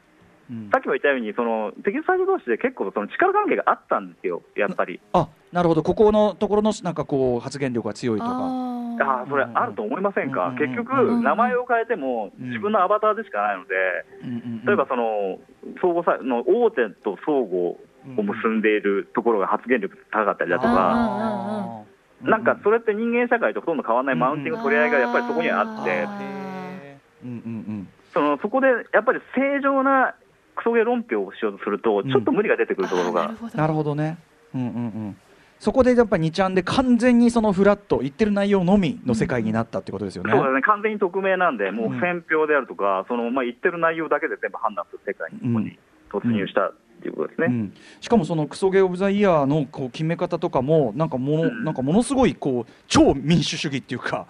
[0.50, 0.70] うん。
[0.70, 5.00] さっきも言ったように、そのテキストサイト同士で結構その力関係があったんですよ、やっぱり。
[5.12, 5.82] あなるほど。
[5.82, 8.30] ここのところのなんかこう発言力が強いとか。
[8.30, 12.48] あああ、それあると思いませんか、うん結局、うん名前を変えてもうん。
[12.48, 13.74] 自分のアバターでしかないので、
[14.22, 14.64] うんうんうん。
[14.64, 15.38] 例えばその
[15.80, 17.76] 相互さの大手と相互
[18.16, 21.84] を結んでいるところが発言力高かったりだとか、
[22.22, 27.88] なんかそれって人間社会とほとんど変わらないマウンティング取り合いがやっぱりそこにはあって、へーうんうん。
[28.14, 30.14] そのそこでやっぱり正常な
[30.56, 32.10] クソゲー論評をしようとすると、ん。
[32.10, 33.26] ちょっと無理が出てくるところが。
[33.28, 33.94] うんなるほど。
[33.94, 34.18] ね。
[34.54, 35.16] うんうんうん。
[35.58, 45.78] そこでやっぱり2ちゃんで完全にそのフラット言ってる内容のみの世界になったってことですよね、そうですね、完全に匿名なんで、もう選票であるとか、そのまあ言ってる内容だけで全部判断する世界にここに
[46.10, 47.46] 突入したっていうことですね。
[47.48, 51.64] うん、しかもそのクソゲー・オブ・ザ・イヤーのこう決め方とかもなんかもの、うん。
[51.64, 54.26] なんかものすごいこう超民主主義っていうか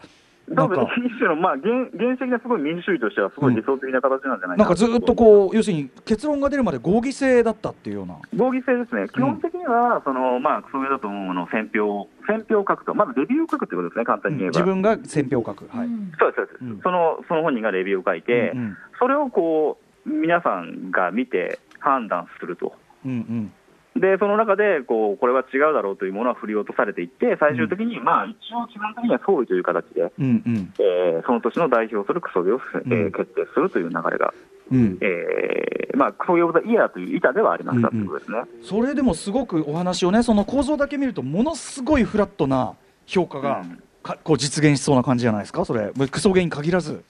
[0.49, 8.17] なんか多分一種の、まあ、原 原始的なすごい民主主義としては、すごい理想的な形なんじゃないかなんかずっとこう要するに結論が出るまで合議制だったっていうような。
[8.37, 14.61] 合議制ですね、基本的には、そのまあ、クソゲーだと思うものを選票、選票を書くと、まずレビューを書くってことですね、簡単に言えば。
[14.61, 15.87] 自分が選票を書く、はい。
[15.87, 16.13] うん。
[16.19, 16.81] そうですそうです、うん。
[16.83, 18.77] そのその本人がレビューを書いて、うんうん。
[18.99, 22.73] それをこう皆さんが見て判断すると。
[23.05, 23.53] うんうん
[24.01, 30.73] で、その中でこう、これは違うだろうというものは振り落とされていって、最終的に、まあ、一応、基本的には総意という形で、うんうん。
[30.79, 33.13] えーその年の代表するクソゲーを、えーうん。
[33.13, 34.35] 決定するという流れが、
[34.71, 34.99] うん。
[35.01, 38.39] えーまあ、クソゲーオブザイヤーという板ではありましたということですね。
[38.63, 42.75] それでもすごくお話をねその構造だけ見るとものすごいフラットな
[43.07, 43.83] 評価が、うん。
[44.03, 45.91] かこう実現しそうな感じじゃないですかそれ。
[46.09, 47.03] クソゲーに限らず。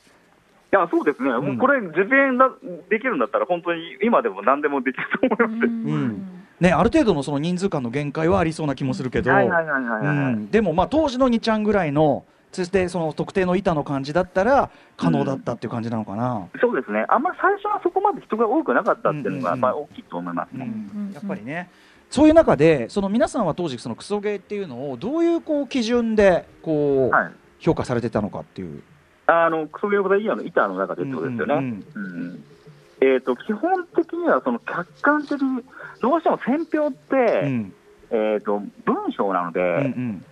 [0.72, 2.50] いや、そうですね、もうこれ、実現だ
[2.90, 5.66] できるんだったら、本当に今でも何でもできると思います。
[5.70, 10.50] んねある程度のその人数間の限界はありそうな気もするけど、はいはいはいはいはい、うん。
[10.50, 19.60] でもまあ当時の2ちゃんぐらいのそしてその特定の板の感じだったら可能だったっていう感じなのかな、そうですね、あんまり最初はそこまで人が多くなかったっていうのが、うんうんうん。
[19.60, 20.64] まあ、大きいと思いますね。
[20.64, 21.12] うん。
[21.12, 21.68] やっぱりね。
[22.08, 27.32] そういう中でその皆さんは当時そのクソゲーっていうのをどういうこう基準でこう、はい。
[27.58, 28.82] 評価されてたのかっていう。
[29.26, 31.54] あのクソゲーオブザイヤーの板の中でってことですよね。
[31.54, 32.28] ううん。
[32.34, 32.44] ん
[33.00, 35.62] えー、と基本的にはその客観的に、
[36.00, 37.74] どうしても選票って、うん。
[38.10, 40.24] えー、と文章なので、うん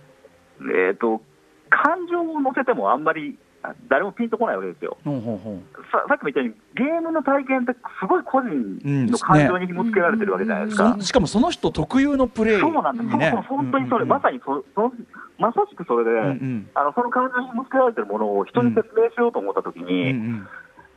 [0.59, 0.71] うん。
[0.71, 1.21] えー、と
[1.69, 4.97] 感情を乗せてもあんまりあ誰もピンとこないわけですよ。
[5.03, 5.59] ほうほうほう。
[5.91, 10.95] ささっきも言ったように、ゲームの体験ってすごい個人の感情に紐付けられてるわけじゃないですか。
[10.99, 12.59] そしかもその人特有のプレイ。
[12.59, 14.93] そうなんです、にねそうそう本当にそれ、うんまさにそその
[15.37, 16.69] まさしくそれで、うんうん。
[16.75, 20.47] あのその感情に紐付けられてるものを人に説明しようと思ったときうんに、うん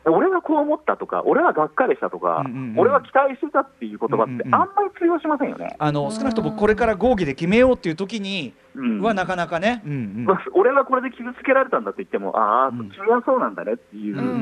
[0.08, 2.78] 俺はこう思ったとか、俺はがっかりしたとか、うんうんうん。
[2.78, 4.54] 俺は期待してたっていう言葉って、うんうんうん。
[4.54, 5.76] あんまり通用しませんよね。
[5.78, 9.00] あの少なくともこれから合議で決めようっていう時にうん。
[9.00, 10.24] はなかなかね、うんうん。
[10.24, 12.90] まあ俺はこれで傷つけられたんだって言っても、ああ、うん。
[12.90, 14.34] 君はそうなんだねっていうふうんうんう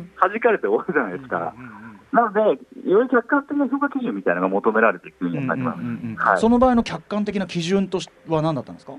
[0.00, 1.54] に弾かれて終わるじゃないですか。
[1.56, 2.40] うんうんなので、
[2.88, 5.78] より客観的な評価基準みたいなのが求められていくようになります。
[5.78, 6.38] うんうんうんうんはい。
[6.38, 8.94] その場合の客観的な基準としては何だったんですか？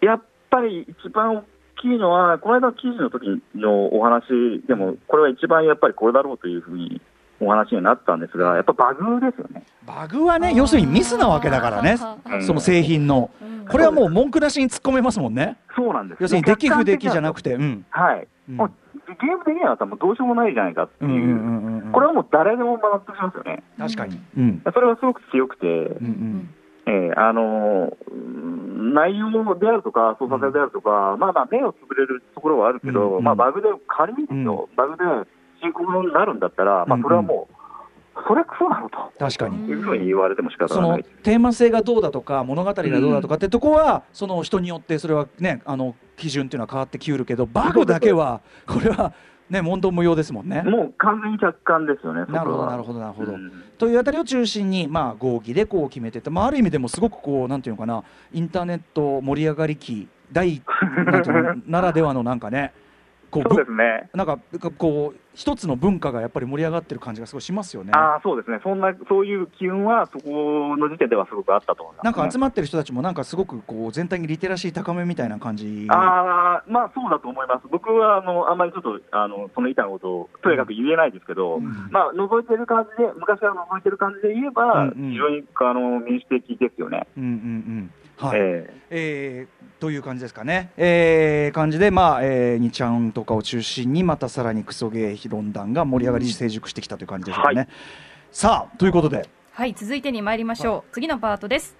[0.00, 1.44] やっぱり一番大
[1.80, 4.24] きいのは、この間の記事の時のお話
[4.66, 7.00] でも、これは一番やっぱりこれだろうというふうに
[7.40, 9.64] お話になったんですが、やっぱバグですよね。
[9.86, 13.30] バグはね、要するにミスなわけだからねう、んその製品の。
[13.70, 15.56] これはもう文句なしに突っ込めますもんね。
[15.74, 17.84] そうなんです要するに、出来不出来じゃなくて、うん。
[17.90, 18.70] はい、うんもう
[19.08, 23.62] ゲームできなかったらもうどうしようもないじゃないかっていう、これはもう誰でも納得しますよね。
[23.78, 24.20] 確かに。
[24.36, 24.62] うん。
[24.72, 26.54] それはすごく強くて、うんうん。
[26.86, 27.96] えーあの
[28.94, 35.04] 内容であるとか、操作性であるとか、まあまあ、目をつぶれるところはあるけど、うんまあ、バグで、仮にですよ、バグで
[35.60, 37.54] 進行になるんだったら、まあ、それはもう、
[38.26, 38.96] それクソなのと。
[39.18, 39.68] 確かに。
[39.68, 41.04] いうふうに言われても仕方ない。
[41.22, 49.12] テーマ性がどうだとか物語がどうだとかってとこは、その人によってそれはねあの基準っていうのは変わってきうるけどバグだけはこれは
[49.50, 50.62] ね問答無用ですもんね。
[50.62, 53.32] もう完全に客観ですよね、なるほどなるほどなるほど。
[53.32, 60.62] うんというあたりを中心に、まあ、合議でこう決めてて、まあ、ある意味でもすごくこうなんていうのかなインターネット盛り上がり期第
[61.66, 62.72] ならではのなんかね
[63.30, 64.08] こうそうですね。
[64.14, 64.38] なんか
[64.78, 67.92] こう一つの文化がやっぱり盛り上がってる感じがすごいしますよね。
[67.94, 68.58] ああ、そうですね。
[68.62, 75.86] そんな、そういう機運は、そこの時点ではすごくあったと思います、なんか集ままってる人たちもなんかすごくこう全体にリテラシー高めみたいな感じ。
[75.90, 77.68] ああ、まあそうだと思います。
[77.70, 87.06] 僕は、あの、あんまりちょっと、あの、その板のことを、とにかく言えないですけど、うんまあ、覗いてる感じで、昔から覗いてる感じで言えば、うんうん非常に、あの、民主的ですよね。
[87.16, 97.56] うんうんうんはい、ええーという感じですかね、えー感じで、まあえー、2ちゃんとかを中心にまたさらにクソゲー論壇が盛り上がり成熟してきたという感じでしょうかね。
[97.58, 97.68] はい。
[98.32, 99.28] さあということで。
[99.52, 100.94] はい続いてに参りましょう。
[100.94, 101.76] 次のパートです。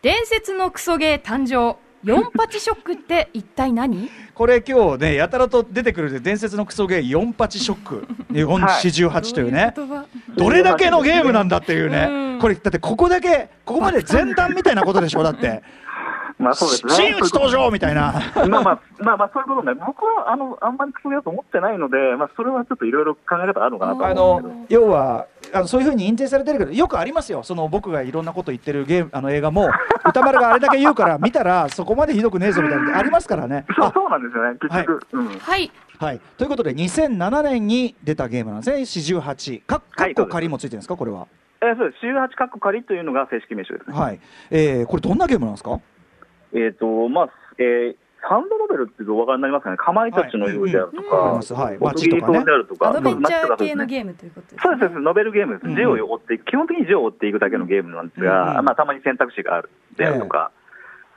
[0.00, 4.10] 伝説のクソゲー誕生四八ショックって一体何？
[4.34, 8.06] これ今日ねやたらと出てくる伝説のクソゲー4八ショック。
[8.32, 9.88] 日本はい四十八というね、どうい
[10.36, 12.38] どれだけのゲームなんだっていうね、うん。
[12.40, 15.46] これだってここだけここまで前段みたいなことでしょだって。
[15.46, 15.62] え
[16.42, 16.92] まあそうですね。
[17.14, 18.12] 真打ち登場みたいな。
[18.34, 19.74] まあまあ、まあまあ、そういうことね。
[19.74, 29.68] 僕は、あの、あんまりクソゲーだと思ってないので、まあ、それはちょっといろいろ考え方あるのかなとあ思うんですの要はあのそういうふうに認定されてるけどよくありますよその僕がいろんなこと言ってるゲームあの映画も
[30.08, 33.66] 歌丸があれだけ言うから見たら そこまでひどくねえぞみたいなのありますからね。
[33.76, 35.00] そうあそうなんですよね、結局。
[35.12, 35.28] うん。
[35.38, 40.96] はいはい、ということで2007年に出たゲームなんですね四十八かかっこ仮もついてるんですか？
[40.96, 41.26] これは。
[41.60, 42.00] えーそうです。
[42.00, 43.96] 週8カッコ仮というのが正式名称ですね。
[43.96, 45.78] はい、えー、これどんなゲームなんですか？
[46.54, 47.96] えっ、と、まあ、えー、
[48.28, 51.40] サンドノベルってお分かりになりますかね、かまいたちのようであるとか、
[51.80, 60.52] おとぎり島であるとか、アドベンチャーそう系のーゲームということですそうです、ノベルゲームです、字を追っていく、基本的に字を追っていくだけのゲームなんですが、まあ、たまに選択肢があるであるとか、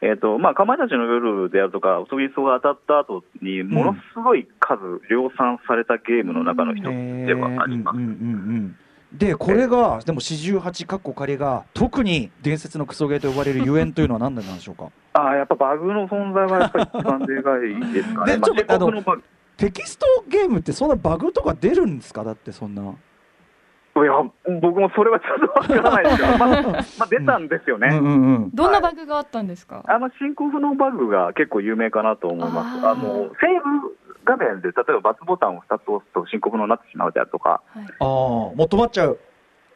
[0.02, 6.86] えっとまあ、かまいたちの夜であるとか、おとぎり島が当たった後に、ものすごい数量産されたゲームの中の一つ
[7.28, 8.85] ではあります。
[9.14, 14.90] でこれがでも四十八かっこ仮が特に伝説のクソゲーと呼ばれるゆえんというのは何なんでしょうか？
[15.14, 18.38] あーやっぱバグの存在はやっぱり一番でかいですかね。
[18.38, 19.22] でちょっとまあ、の
[19.56, 22.24] テキストゲームってそんなバグとか出るんですか？
[22.26, 24.12] だってそんないや、
[24.60, 26.38] 僕もそれはちょっとわからないですよ。
[26.38, 27.88] まあ、まあ、出たんですよね。
[27.92, 32.86] うんうんうんどんなバグがあったんですか、あの、進行不能バグが結構有名かなと思います。
[32.86, 37.86] あの、セーブ画面で、例えば×ボタンを2つ押すと進行不能になってしまうであるとか、はい。
[38.00, 39.20] ああもう止まっちゃう。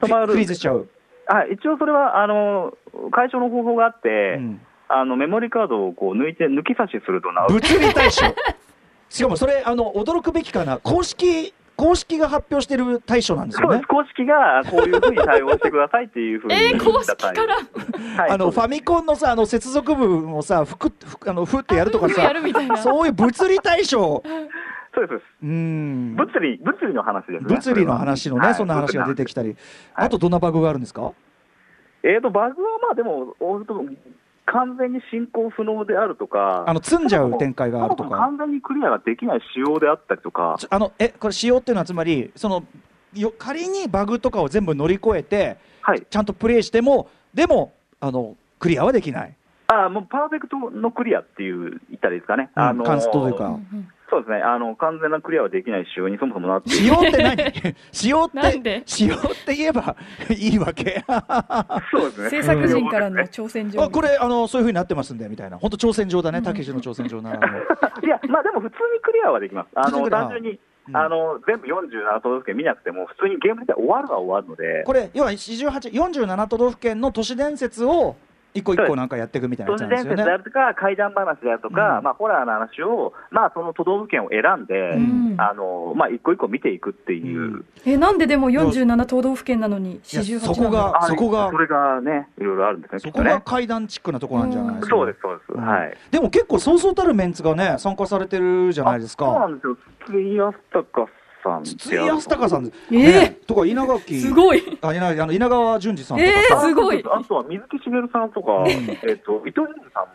[0.01, 0.33] 止まる。
[0.33, 0.89] フリーズしちゃう、
[1.27, 2.73] はい、一応それは、あの、
[3.11, 4.61] 解消の方法があって、うん。
[4.89, 7.61] あの、メモリカードをこう抜いて、抜き差しすると治る。
[7.61, 8.11] 物理対処
[9.09, 10.77] しかもそれあの驚くべきかな。
[10.77, 13.75] 公式公式が発表してる対処なんですよね。
[13.75, 13.87] そうです。
[13.87, 16.55] 公式がこういうふうに対応してくださいっていうふうに。
[16.55, 17.55] えー、公式から？
[18.17, 22.75] はい、あのファミコンのさあの接続部分をさふくふあのふってやるとかやさるみたいな。
[22.77, 24.49] そういう物理対処そうです。
[24.93, 25.23] そうです。
[25.43, 26.15] うん。
[26.15, 27.55] 物理、物理の話ですね。
[27.55, 28.55] 物理の話のね、はい。
[28.55, 29.55] そんな話が出てきたり、
[29.93, 30.07] はい。
[30.07, 31.13] あとどんなバグがあるんですか、
[32.03, 33.59] えーと、バグはまあでも、お
[34.51, 42.63] 完全に進行不能であるとか、あの積んじゃう展開があるとか、完全にクリアができない仕様であったりとか、あのえこれ、仕様っていうのは、つまり、その
[43.13, 49.35] よ仮にバグとかを全部乗り越えて、はい、ちゃんとプレイしても、でもあのクリアはできない、
[49.71, 53.45] あーもうパーフェクトのクリアっていう言ったらいいですかね、うんあのーカンストというか。
[53.45, 54.37] うんうんそうですね。
[54.41, 57.37] あの、完全なクリアはできない仕様にそもそもなって仕様って何？
[57.93, 58.81] 仕様ってなんで？
[58.87, 59.95] 仕様って言えば
[60.35, 61.05] いいわけ。
[61.91, 62.29] そうですね。
[62.31, 65.59] 制作陣からの挑戦状あこれあのそういうふうになってますんでみたいな。
[65.59, 66.43] 本当挑戦状だねうん。
[66.43, 67.37] たけしの挑戦状なら
[68.01, 70.97] いや、まあでも普通にクリアはできます、あの単純に、うん。
[70.97, 78.15] あの全部47都道府県見なくても、普通にゲーム自体終わるは終わるので、これ要は48 47都道府県の都市伝説を
[78.53, 80.15] 一個一個なんかやっていくみたいな都やつなんですよね。
[80.15, 82.03] 市伝説であるとか、怪談話であるとか、うん。
[82.03, 85.35] まあ、ホラーの話を、まあ、その都道府県を選んで、うん。
[85.37, 87.65] あのまあ、一個一個見ていくっていう、うん。
[87.85, 93.43] えなんででも47都道府県なのにいや48そこがあそこがそれがね、いろいろあるんですね、そこがきっとね。
[93.45, 95.65] 階段チックなとこなんじゃないですか、そうです、そうです、うん。
[95.65, 95.97] はい。
[96.11, 99.25] でも結構そうそうたるメンツがね参加されてるじゃないですか。
[99.25, 101.09] そうなんですよ、筒井康隆
[101.43, 103.37] さん筒井康隆さんね。
[103.47, 104.19] とか稲垣。
[104.19, 104.61] すごい。
[104.81, 107.03] あ稲あの稲川淳二さんとかえさ、ーすごい。
[107.11, 110.05] あとは水木しげるさんとか、えっと、伊藤潤二さ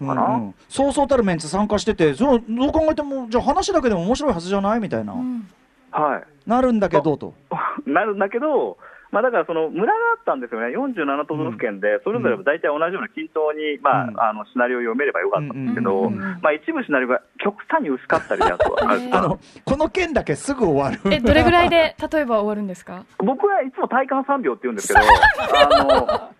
[0.00, 0.34] んもかな。
[0.36, 0.54] うんうん。
[0.68, 4.80] そうそうたるメンツ参加しててそのどう考えてもじゃあ話だけでも面白いはずじゃない？
[4.80, 5.48] みたいな、うん。
[5.90, 6.48] はい。
[6.48, 7.34] なるんだけどと。
[7.86, 8.78] なるんだけど、
[9.12, 14.18] まあ、だからその村があったんですよね、47都道府県で、それぞれ大体同じような均等に、まあうん。
[14.20, 21.14] あのシナリオを読めればよかったんですけど、まあ、一部シナリオが極端に薄かったりだとかあるえー あのこの件だけすぐ終わる。
[21.14, 23.04] えどれぐらいで例えば終わるんですか？
[23.18, 26.30] 僕はいつも体感3秒って言うんですけど、あ。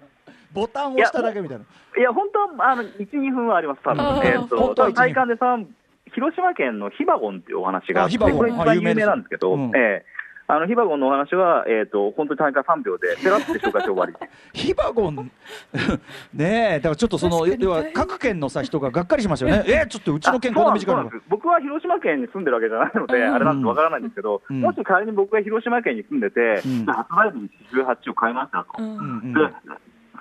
[0.55, 1.65] ボタンを押しただけみたいな。
[1.65, 4.03] のいや、本当はあの1、2分はあります、多分。
[4.25, 5.67] えー本と当は1 2体感で3
[6.15, 8.39] 広島県のヒバゴンっていうお話があって、あヒバゴン。
[8.39, 10.05] これ一番有名なんですけど、え
[10.53, 14.13] あのヒバゴンのお話は、えー、と本当に体感3秒で、ペラッて紹介して終わり。
[14.53, 15.17] ヒバゴン？
[16.35, 19.65] ねえだからちょっとその要は各県のさ人ががっかりしますよね。
[19.67, 21.11] えちょっとうちの県こんな短いの。
[21.29, 23.35] 僕は広島県に住んでるわけじゃないので、うん。
[23.35, 24.61] あれなんてわからないんですけど、うん。
[24.61, 26.85] もし仮に僕が広島県に住んでて、うん。
[26.85, 28.83] 発売日に18を買いましたと。
[28.83, 29.35] うん。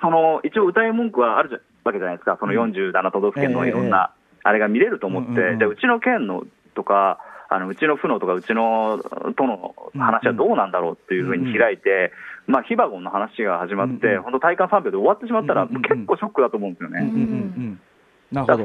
[0.01, 4.13] その一応歌い文句はあるじゃわけじゃないですか、その47都道府県のいろんな、
[4.43, 7.19] あれが見れると思って、じゃあうちの県のとか、
[7.53, 9.03] あのうちの府のとか、うちの
[9.35, 12.13] 都の話はどうなんだろうっていうふうに開いて、
[12.47, 14.21] まあ、ヒバゴンの話が始まって、うんうん。
[14.23, 17.11] 本当、体感3秒で終わってしまったら、うんうんうん結構ショックだと思うんですよね。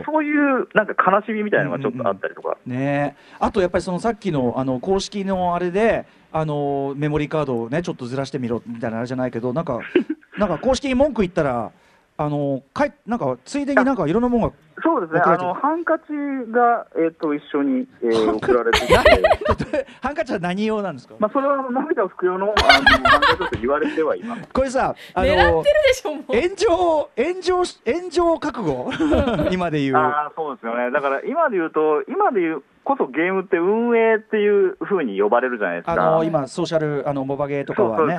[0.07, 2.57] そういうなんか悲しみみたいなのがちょっとあったりとか。
[2.64, 3.16] ね。
[3.18, 9.81] えあとやっぱりそのさっきのあの公式のあれであのメモリーカードをねちょっとずらしてみろみたいなあれじゃないけどなんか
[10.38, 11.72] なんか公式に文句言ったら
[12.16, 16.05] あのかいなんかついでになんかいろんなものがそうですね、あのハンカチ
[16.53, 18.95] が、えー、と一緒に、えー送られてきて、
[20.03, 24.49] ハンカチは何用なんですか、まあ、それはあの涙を拭く用のあのハンカチだと言われてはいます。
[24.53, 26.25] これさあ狙ってるのでしょもう。
[26.29, 28.91] 炎上炎上し炎上覚悟？
[29.51, 29.97] 今で言う。
[29.97, 36.05] あーそうですよね、だから今で言うと、今で言うこそゲームって運営っていうふうに呼ばれるじゃないですあか。
[36.11, 38.17] の今ソーシャルあのモバゲーとかはね。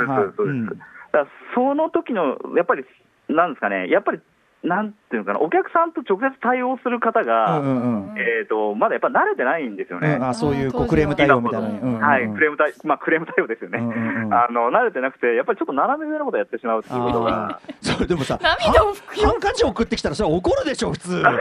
[1.55, 2.85] その時のやっぱり、
[3.29, 4.19] なんですかね、やっぱり、
[4.63, 8.19] なんていうのかな、お客さんと直接対応する方が、うんうんうん。
[8.19, 10.15] えー、とまだやっぱ慣れてないんですよね。
[10.15, 11.67] うんあそういうこうクレーム対応みたいな。
[11.67, 11.99] うんうんうん。
[11.99, 13.79] はい、クレーム対、まあ、クレーム対応ですよね。
[13.79, 14.33] うんうんうん。
[14.33, 17.59] あの慣れてなくて、やっぱりちょっと斜め上のことやってしまうっていうことが。
[17.81, 21.23] それでもさハンカチ送ってきたらそれは怒るでしょ普通。
[21.23, 21.37] 他に。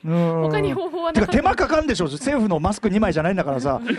[0.03, 3.79] 他に方法はてなか手間かかんでしょ政府のマスク2枚じゃないんだからさ。
[3.83, 3.91] うん。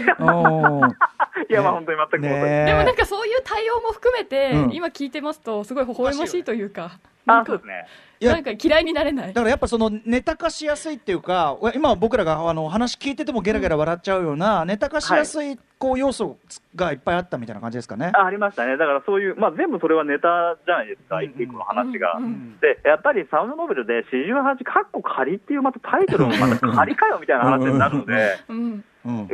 [1.48, 2.18] いや、まあ本当に全く。
[2.18, 2.64] ねえ。
[2.66, 4.72] でもなんかそういう対応も含めて、うん。
[4.72, 6.98] 今聞いてますとすごい微笑ましいというか。
[7.26, 7.86] あ、そうですね。
[8.22, 9.26] いやなんか嫌いになれない。
[9.28, 16.38] だからやっぱそのネタ化しやすいっていうか今僕らがあの話聞いててもゲラゲラ笑っちゃうようなネタ化しやすいこう要素
[16.76, 18.12] がいっぱいあったみたいな感じですかね。
[18.14, 18.76] あありましたね。
[18.76, 21.24] だからそういう、まあ全部それはネタじゃないですか、うん。
[21.24, 22.14] 一個の話が。
[22.18, 28.56] うんうんで、やっぱりサウンドノベルで48カッコ仮っていうまたタイトルもまた仮かよみたいな話になるので、うん。
[28.56, 28.85] うん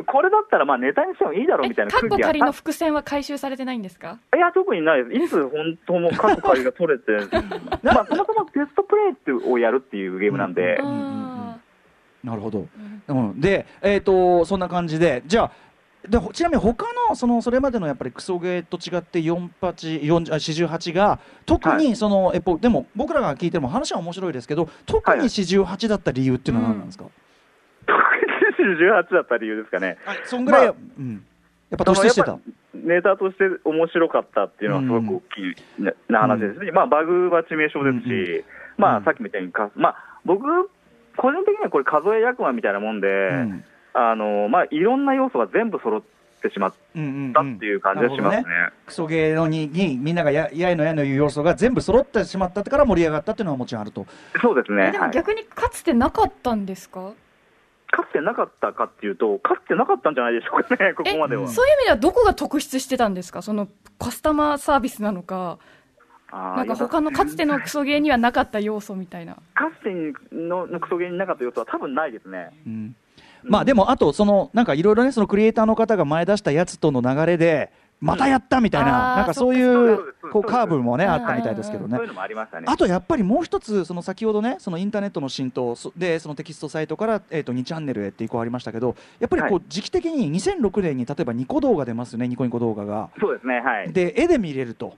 [0.07, 4.18] これだったらまあネタにしてもいいだろうえみたいな空気が仮の伏線は回収されてないんですか？
[4.35, 5.04] いや、特にない。
[5.04, 5.24] です。
[5.24, 7.12] いつ本当もカッコ仮が取れて、
[7.83, 10.78] まあそもそもテストプレイってをやるっていうゲームなんで、
[12.24, 15.52] なるほど、ーうん、で、えー、とそんな感じでじゃあ
[16.09, 27.28] でほちなみに他のそのそれまでのやっぱりクソゲーと違って48 40あ48が特にその、えっぽでも僕らが聞いても話は面白いですけど特に48だった理由っていうのは何なんですか、特に
[28.62, 29.99] 18だった理由ですかね。
[30.07, 31.25] あそんぐらい、まあうん、
[31.71, 32.38] やっぱ突出してた
[32.75, 38.44] ネタとして面白かったっていうのはすごく大きいなな話ですね、まあ、バグは致命傷ですし、うん
[38.79, 40.42] まあ、うんさっきみたいにか、まあ、僕、
[41.16, 43.64] 個人的にはこれ、数え役満みたいなもんで、うん。
[43.94, 46.03] あのまあ、いろんな要素が全部揃っ
[46.40, 48.42] てしまっうんうんたっていう感じがしますね。
[48.42, 54.07] なるほどクソゲーのににみんながややいのやいのいう要素が全部揃ってしまったから盛り上がったっていうのはもちろんあると。
[54.40, 57.12] そうですね、えでもはい、逆にかつてなかったんですか？
[57.90, 61.42] かつてなかったかっていうと、かつてなかったんじゃないでしょうかね、ここまでは。
[61.42, 63.42] うんそういう意味ではどこが特筆してたんですか？
[63.42, 65.59] そのカスタマーサービスなのか
[66.31, 69.40] なんか他のかつてのクソゲーにはなかった要素みたいなか
[69.81, 69.90] つて
[70.31, 72.51] ののクソゲーになかった要素は多分ないですね。
[72.66, 72.96] うん
[73.44, 81.99] まあでもあとそのなんかいろいろねそのクリエイターの方が前出したやつとの流れでまたやったみたいな、なんかそういそうこうカーブもねうんあったみたいですけどね。
[81.99, 82.67] ありましたね。
[82.69, 93.11] あとやっぱりもう一つその先ほどねそのインターネットの浸透そでそのテキストサイトからえっ、と2チャンネルへって移行ありましたけどやっぱりこはう時期的に2006年に例えばニコ動画出ますよねニコニコ動画が。
[93.21, 93.92] そうですね、はい。
[93.92, 94.94] で絵で見れると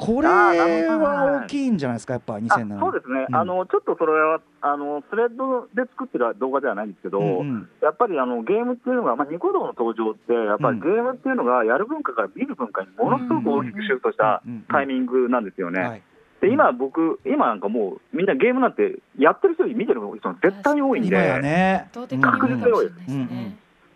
[0.00, 2.78] これは大きいんじゃないですか、やっぱ2007年。
[2.80, 3.36] そうですね、うん。
[3.36, 7.68] あのちょっとそれはあのスレッドで作ってる動画ではないんですけど、うんうん。
[7.82, 15.80] やっぱりあのゲームっていうのが、まあ、ニコ動の登場って、やっぱりゲームっていうのが、やる文化から見る文化にものすごく大きくシフトしたうんうんうんタイミングなんですよね。
[15.80, 16.02] はい。
[16.40, 21.10] で今、僕、今なんかもう、みんなゲームなんて、やってる人より見てる人絶対に多いんで、
[21.42, 21.90] ね。
[21.92, 23.20] 圧倒的に多いですうん。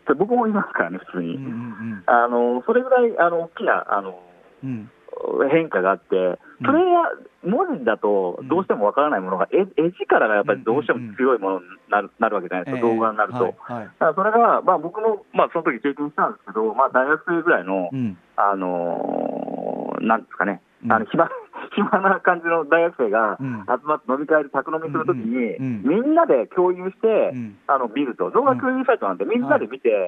[0.08, 0.18] うん。
[0.18, 1.36] 僕もいますからね、普通に。
[1.36, 2.02] うんうん。
[2.04, 4.20] あのそれぐらいあの大きなあの
[4.62, 4.90] うん
[5.50, 13.44] 変化があって、プレイヤー、文字だとどうしてもわからないものが、絵絵力がやっぱりどうしても強いものになるなるわけじゃないですか、動画になると。
[13.44, 13.84] はいはい。
[13.84, 18.16] だからそれが、まあ、僕も、まあ、その時経験したんですけど、まあ、大学生ぐらいの、うん。
[18.36, 20.92] あのーなんですかね、うん。
[20.92, 21.30] あの暇
[21.74, 23.64] 暇な感じの大学生がうん。
[23.66, 25.66] 集まって飲み会で宅飲みするときに、うん。
[25.66, 26.02] うん。
[26.04, 27.56] みんなで共有して、うん。
[27.66, 30.06] あの見ると、動画共有サイトなんで、みんなで見て、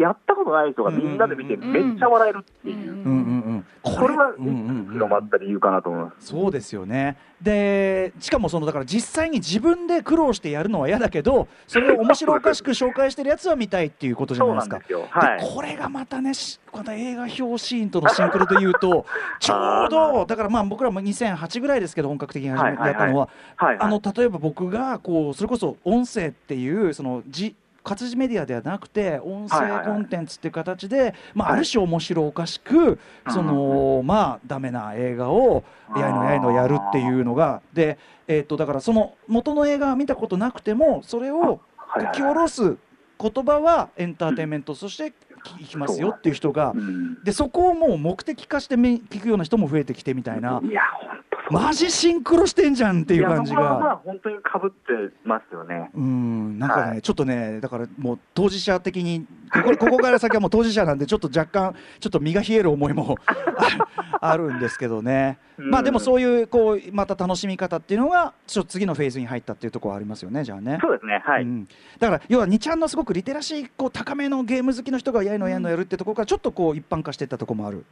[0.00, 4.92] やったことない人がみんなで見て、うんめっちゃ笑えるっていう、うんうんこれはうんうんうん。
[4.92, 6.26] 広まった理由かなと思います。
[6.26, 7.16] そうですよね。
[7.40, 14.76] でしかもそのだから実際に自分で苦労してやるのは嫌だけどそれを面白おかしく紹介してるやつは見たいっていうことじゃそないうですか。
[14.76, 15.06] なんですよ。
[15.08, 15.40] はい。
[15.40, 19.06] でこれがまたね、しこの映画表シーンとのシンクロで言うと、
[19.40, 29.86] ちょうど、だからまあ僕らも2008ぐらいですけど、本格的に始めやったのは、はい、あの例えば僕がこうそれこそ音声っていうそのじ活字メディアではなくて音声はいはいはい。
[29.86, 31.58] コンテンツっていう形で、まあ、はい。
[31.58, 35.64] ある種面白おかしく、そのまあダメな映画を
[35.96, 37.62] やいのやいのやるっていうのが。
[37.72, 42.76] で、えー、とだからその元の映画は見たことなくてもそれをはい書き下ろす
[43.18, 45.12] 言葉はエンターテインメントとして
[45.58, 47.22] 聞きますよっていう人がうん。
[47.24, 50.60] でそこをもう目的化してめ聞くような人も増えてきてみたいな。
[50.62, 50.82] いや、
[51.50, 53.92] マジシンクロしてんじゃんっていう感じいやそこはまが。
[53.92, 55.90] あ本当にかぶってますよね。
[55.94, 63.16] うん、なんかね、はいちょっとね、だからもう当事者的に、ここ ここから先はもう当事者なんで、ちょっと若干、ちょっと身が冷える思いも
[64.20, 65.38] ああるんですけどね。
[65.58, 70.78] うんまあでもそういう、こう、また楽しみ方っていうのが、ちょっと次のフェーズに入ったっていうところはありますよね、じゃあね。
[70.80, 71.42] そうですね、はい。
[71.42, 77.84] うん、だから要は2ちゃんのすごくリテラシーこう高めのゲーム好きの人がやいのやいのやるってところからちょっとこう一般化していったところもある。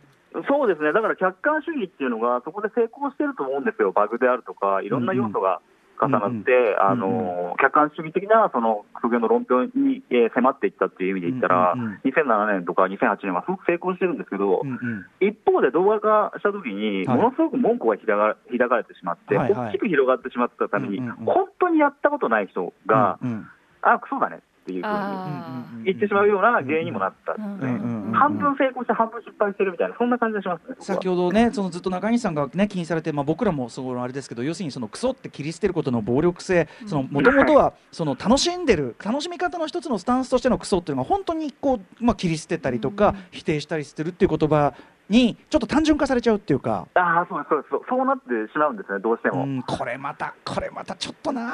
[0.46, 5.60] そうですね、だから客観主義っていうのが、そこで成功してると思うんですよ、バグであるとか、いろんな要素が
[6.00, 12.00] 重なって、うんうんあの客観主義的なそのクソゲの論評に、えー迫っていったっていう意味で言ったら、うんうんうん。
[12.04, 15.06] 2007年とか2008年はすごく成功してるんですけど、うんうん。
[15.18, 17.16] 一方で動画化したときに、はい。
[17.16, 19.68] ものすごく門戸が開か開かれてしまって、はいはい。
[19.70, 21.24] 大きく広がってしまったために、うんうんうん。
[21.24, 23.46] 本当にやったことない人が、うんうん。
[23.82, 30.76] あ、クソだねっていうふうに言ってしまうような原因にもなった、んうんうんうん半分成功して半分失敗してるみたいな、そんな感じがしますね。
[30.80, 36.68] 先ほどね、そのずっと中西さんが、ね、気にされて、まあ、僕らもそのあれですけど、要するにそのクソって切り捨てることの暴力性、
[37.10, 44.74] もともとはその楽しんでる、楽しみ方の一つのスタンスとしてのクソっていうのが、本当にこう、まあ、切り捨てたりとか、否定したりしてるっていう言葉
[45.08, 46.86] に、ちょっと単純化されちゃうっていうか。
[46.94, 47.70] ああ、そうですそうです。
[47.70, 49.42] そう、そうなってしまうんですね、どうしても。
[49.44, 51.52] うん、これまた、これまたちょっとなあ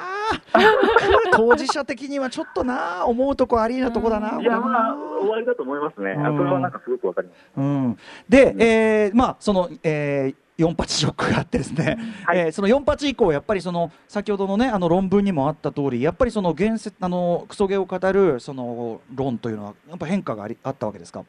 [1.32, 6.36] 当事者的にはちょっとなあ思うとこありなとこだな、いや、これまあ、終わりだと思いますね、あうん。
[6.38, 7.38] それはなんかすごくわかります。
[7.56, 7.98] うん、
[8.28, 12.38] で、えーまあその、えー4八ショックがあってですね、はい。
[12.38, 21.24] えーその4八以降やっぱりその先ほどのねあの論文にもあった通りやっぱりその言説あのクソゲを語るその論というのはやっぱ変化がありあったわけですか？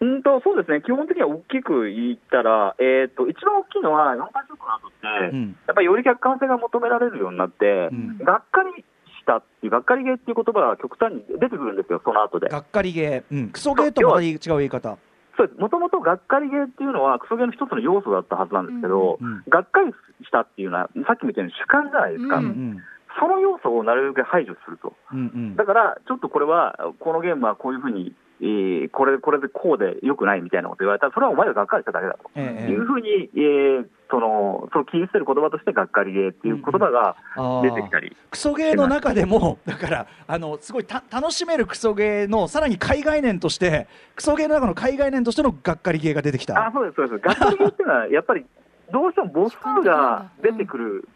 [0.00, 5.56] うんとそうですね、基本的には大きく言ったら、えー、と一番大きいのは、4回ショックの後って、うん。
[5.66, 8.18] やっぱりより客観性が求められるようになって、うん。
[8.18, 8.84] がっかりし
[9.24, 12.48] たっていう、がっかりゲーっていう言葉が極端に出てくるんですよ、その後で。
[12.48, 14.98] がっかりゲー、うん、クソゲーとまた違う言い方。
[15.36, 19.42] そうです、もともとがっかりゲーっていうのは、クソゲーの一つの要素だったはずなんですけど、うん。
[19.48, 19.92] がっかり
[20.24, 22.82] したっていうのは、さっきも言ったように主観じゃないですか、うんうん。
[23.18, 24.94] その要素をなるべく排除すると。
[25.12, 25.56] うんうん。
[25.56, 31.06] だから、ちょっとこれは、このゲームはこういうふうに、えーこれこれでこうでよくないみたいなこと言われた。
[31.06, 32.30] ら、それはお前ががっかりしただけだと。
[32.34, 37.16] ええいうふうに、えーその、その切り捨てる言葉として、がっかりゲーっていう言葉が
[37.62, 46.66] 出てきたり、クソゲーの中でも、だから、あのすごいた楽しめるクソゲーのさらに海外念として、クソゲーの中の海外念としてのがっかりゲーが出てきた。
[46.66, 48.44] あそうです、そうです、がっかりゲーっていうのは、やっぱり
[48.92, 51.08] どうしても母数が出てくる、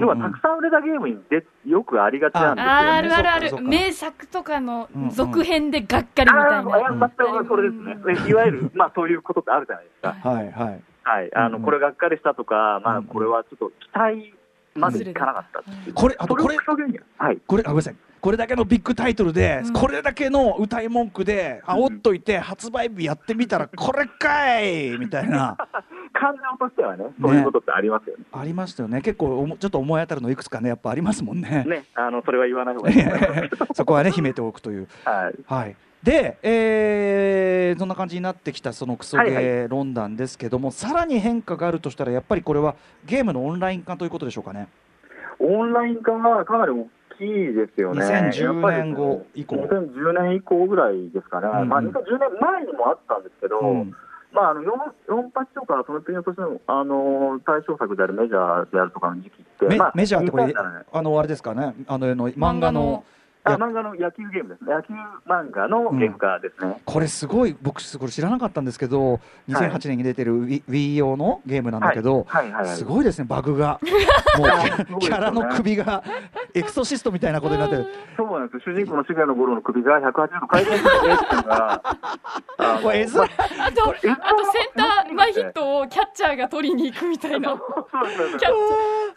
[0.00, 2.70] 要はたくさん売れたゲームにでよくありがちなんですよ、ね。
[2.70, 3.62] あーあるあるある。
[3.62, 5.10] 名作とかのうんうん。
[5.10, 10.28] 続編でがっかりみたいあーいやな、全くそれですね、いわゆる、まあ、そういうことってあるじゃないですか。
[10.28, 10.82] はいはい。
[11.04, 11.62] はい、あのうん。
[11.64, 13.04] これがっかりしたとか、まあ、うんうん。
[13.04, 14.34] これはちょっと期待
[14.74, 15.92] までいかなかったう。
[15.92, 17.96] これあとこれはい、これあごめんなさい。
[18.20, 19.72] これだけのビッグタイトルで、うん。
[19.72, 25.56] これだけの歌い文句で煽っといて、発売日やってみたら これかいみたいな。
[26.12, 28.24] 感情としてはね、そういうことってありますよね。
[28.30, 29.00] ありましたよね。
[29.00, 31.64] 結構おもちょっと思い当たるのいくつかねやっぱありますもんね。
[31.66, 32.96] ね、あのそれは言わない方がいい。
[33.74, 34.88] そこはね秘めておくという。
[35.04, 42.74] はい、はいで、えーそんな感じになってきたそのクソゲはいー論壇ですけども、さらに変化があるとしたらやっぱりこれは
[43.06, 44.68] ゲームのオンライン化ということでしょうかね。
[45.38, 46.88] オンライン化がかなり大
[47.18, 48.04] きいですよね。
[48.04, 51.48] 2010やっぱり年後以降2010年以降ぐらいですかね。
[51.48, 53.94] うんうんまあ、2010年前にもあったんですけど、うん
[54.32, 54.66] まあ、あの 4,
[55.08, 63.04] 4パチとか、その国としての、あの対象作であるメジャーであるとかの時期って、メまあ、メジャーってこれ2007年あのあれですかねあのあの漫画の
[63.44, 64.94] あ漫画の野球ゲームですね、野球
[65.26, 66.80] 漫画のゲーム化ですね。
[66.84, 72.52] これすごい僕これ知らなかったんですけど2008年に出てる Wii, 用のゲームなんだけど、はい。
[72.52, 72.66] はい。
[72.66, 72.76] はい。
[72.76, 73.80] すごいですねバグが。
[74.38, 76.04] もうキャラの首が
[76.54, 77.86] エクソシストみたいなことになってる。
[78.16, 78.74] そうなんですよ。
[78.76, 81.82] 主人公の重野五郎の首が180度回転するっていうのが、
[82.58, 84.16] あとあとセン
[84.76, 87.50] ター前ヒットをキャッチャーが取りに行くみたいな。
[87.56, 88.52] キャッチャー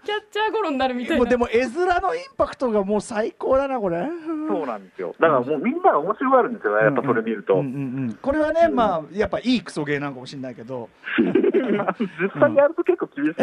[0.06, 1.18] キャッチャーゴロになるみたいな。
[1.18, 4.06] もうでも絵面のインパクトがもう最高だなこれ。
[4.48, 5.16] そうなんですよ。
[5.20, 6.78] だからもうみんなが面白がるんですよ。
[6.78, 7.56] ね、やっぱそれ見ると。
[7.56, 7.68] うんうんう
[8.12, 8.14] ん。
[8.22, 10.90] これはね、まあやっぱいいクソゲーなのかもしれないけど。
[11.18, 13.36] 実際やると結構厳しい。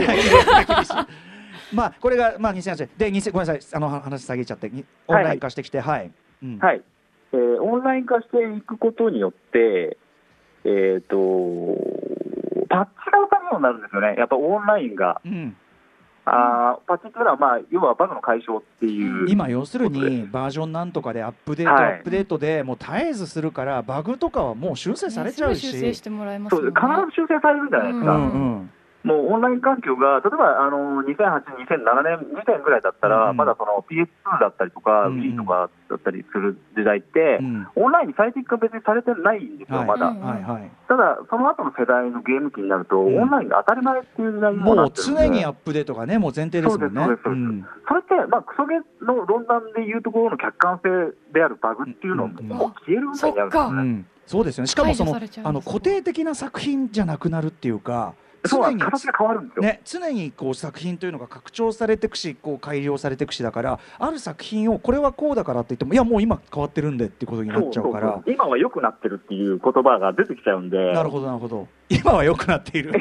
[1.74, 3.76] まあこれがまあ2008年で2000ごめんなさい。
[3.76, 4.70] あの話下げちゃって。
[4.70, 5.80] にオンライン化してきて。
[5.80, 6.10] はい、
[6.42, 6.58] うん。
[6.58, 6.82] はい。
[7.32, 9.96] えーオンライン化していくことによって、
[10.64, 11.16] えっ、と、
[12.68, 14.14] パッチが打たれるようになるんですよね。
[14.18, 15.20] やっぱオンラインが。
[15.24, 15.56] うん
[16.24, 19.28] あーパッチっていうのは、まあ、要はバグの解消っていう。
[19.28, 21.92] 今要するにバージョンなんとかでアップデート、はい。
[21.94, 26.62] アップデートでもう絶えずするからバグとかはもう修正されちゃうし、すぐ修正してもらえますね。
[26.62, 26.76] 必ず
[27.12, 28.14] 修正されるんじゃないですか。
[28.14, 28.70] うんうん
[29.04, 37.66] もうオンライン環境が、例えばあの2008、2007年時点ぐらいだったら、うんまだその PS2 だったりとか、うん Wii とかだったりする時代って、うん。
[37.76, 39.86] オンラインに最適化別にされてないんですよ、はい。
[39.86, 40.06] まだ。
[40.08, 40.70] うんはいはい。
[40.88, 43.22] ただ、その後の世代のゲーム機になると、うん。
[43.22, 45.22] オンラインが当たり前っていう時代にもなもうってるんで。
[45.22, 47.02] 常にアップデートがねもう前提ですもんね。
[47.02, 47.66] そうですそうですん。
[47.88, 50.88] それって、まあ、クソゲの論壇でいうところの客観性
[51.32, 53.82] であるバグっていうのも、うんもう消えるみたいになるんですよね。
[53.82, 54.06] うん。
[54.26, 54.68] そうですよね。
[54.68, 58.14] しかもそのあの固定的な作品じゃなくなるっていうか
[58.48, 59.62] 常に形が変わるんですよ。
[59.62, 68.20] ね、常にこう作品というのが拡張されていくしこう改良されていくしだからある作品をこれはこうだからって言ってもいやもう今変わってるんでっていうことになっちゃうから。
[68.26, 72.92] 今は良くなってるっていう言葉が出てきちゃうんで、なるほどなるほど今は良くなっている。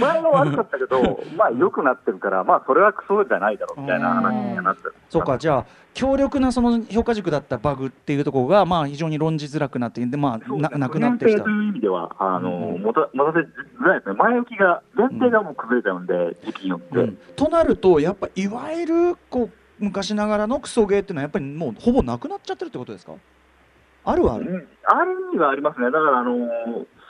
[0.00, 4.94] 前は悪かったけど、 まあ良くなってるから、まあそれはクソじゃないだろうみたいな話にはなってる。
[5.08, 11.42] そうかじゃあ強力なその評価軸だったバグっていうところがまあ非常に論じづらくなってでまあななくなってきた。
[11.42, 12.82] という意味では、あの、うん。
[12.82, 14.16] 持た持たせづらいですね。
[14.16, 16.98] 前置きが、前提がもう崩れちゃうんで、時期によって。
[16.98, 17.18] うん。
[17.36, 23.12] となるとやっぱいわゆるこう昔ながらのクソゲーっていうのはやっぱりもうほぼなくなっちゃってるってことですか？
[24.02, 24.68] あるはある、うん。
[24.84, 25.86] ある意味はありますね。
[25.86, 26.32] だから、あの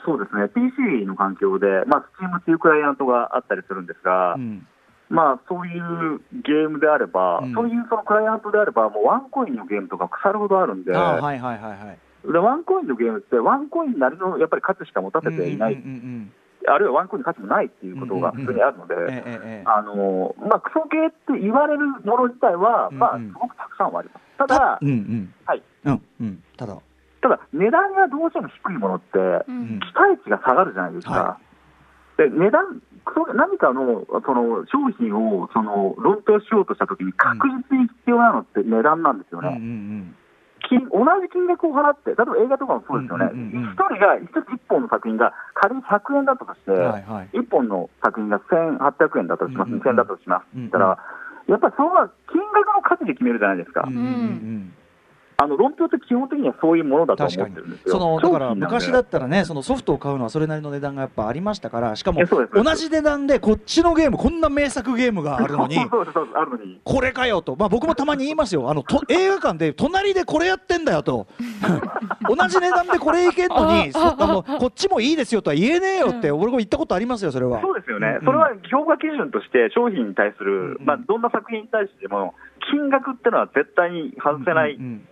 [0.05, 4.67] そうですね、PC の環境で、まあ、Steam っていうクライアントがあったりするんですが、うん。
[5.09, 7.53] まあ、そういうゲームであれば、うん。
[7.53, 12.31] そういうそのクライアントであれば、もうワンコインのゲームとか腐るほどあるんで、はいはいはいはい。
[12.31, 16.33] でワンコインのゲームって、ワンコインなりのやっぱり価値しか持たせていない、うんうんうんうん
[16.67, 18.93] あるいはワンコインの価値もないっていうことが普通にあるので、
[19.65, 24.37] あのまあ、クソゲーって言われるもの自体は、まあ、すごくたくさんはあります。
[24.37, 26.77] ただ、うんうんはい、うんうんただ
[27.21, 29.17] ただ、値段がどうしても低いものって、
[29.47, 29.79] うん。
[29.79, 31.13] 期待値が下がるじゃないですか。
[31.13, 31.37] は
[32.17, 32.81] で値段
[33.33, 40.15] 何かのその商品をその論評しようとしたときに、確実に必要なのって値段なんですようんうんうね、ん。
[40.69, 43.73] 金同じ金額を払って、例えば映画とかもそうですよね、うんうんうんうん。
[43.73, 47.29] 一人が一つ一本の作品が仮に100円だったとして、はいはい。
[47.33, 50.97] 一本の作品が1800円だったとします、うんうん2000円だったとします、うんうんそしたら、
[51.47, 54.73] やっぱりそれは金額の価値で決めるじゃないですか、うんうんうん
[55.41, 57.93] あの論評って基本的にはそういうものだと思確かにってるんですよ。
[57.93, 62.21] そのだから昔だったらねそのソフトを買うのはそれなりの値段がやっぱありましたからしかも
[62.53, 65.77] 同じ値段でこっちのゲームこんな名作ゲームが あるのに。
[66.83, 68.69] これかよと、まあ、僕もたまに言いますよ。
[68.69, 71.25] あのと映画館で隣でこれやってんだよと。
[72.29, 77.61] 同じ値段でこれいけんのに そあのこっちもいいですよとは言えねえよって俺も言ったことありますよそれは。
[77.61, 78.25] そうですよね、うん。
[78.25, 80.85] それは評価基準として商品に対する、うん。
[80.85, 82.35] まあ、どんな作品に対しても、
[82.69, 85.07] 金額ってのは絶対に外せない、うんうん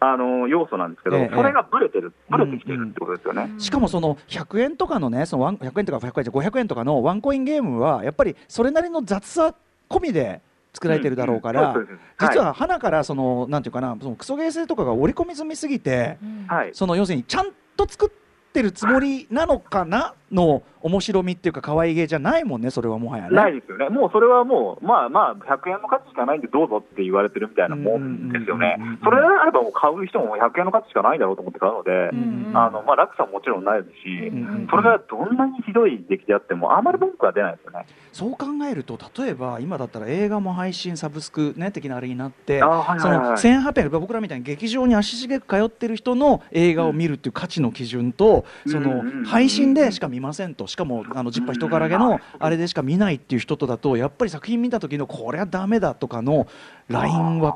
[0.00, 1.34] あの要素なんですけど、ええ。
[1.34, 3.52] それがぶれてる、ぶれてきてるってことですよね。
[3.58, 9.54] しかもその100円とかのねそのワン100円とか100円じゃ500円とかのワンコインゲームはやっぱりそれなりの雑さ
[9.88, 10.40] 込みで
[10.72, 11.80] 作られてるだろうから、うん。
[11.80, 11.98] うん。
[12.20, 23.30] 実は花からそのなんていうかなそのクソゲー性とかが織り込み済みすぎてうんはい、その要するにちゃんと作ってるつもりなのかなの面白みっていうか可愛げじゃないもんねそれはもはやね。
[23.30, 28.76] ないですよね、もうそれはもう、まあまあ、100円の価値しかないんで、どうぞって言われてるみたいなもんですよね。
[29.02, 37.86] それであればもう買う人も100円の価値しかないだろうと思って買うので、んあのまあ、落差ももちろんないですし、うんそれがどんなにひどい出来であっても、あまり文句は出ないですよね。
[38.12, 43.36] そう考えると例えば今だったら映画も配信サブスクね的なあれになってあはいそのはいはい。
[43.36, 56.46] 1800僕らみたいに劇場に足しげく通ってる人の映画を見るっていう価値の基準と、その配信でしか見ませんとしかもあのジッパー人からげのあれでしか見ないっていう人とだとやっぱり作品見た時のこれはダメだとかの
[56.88, 57.54] ラインは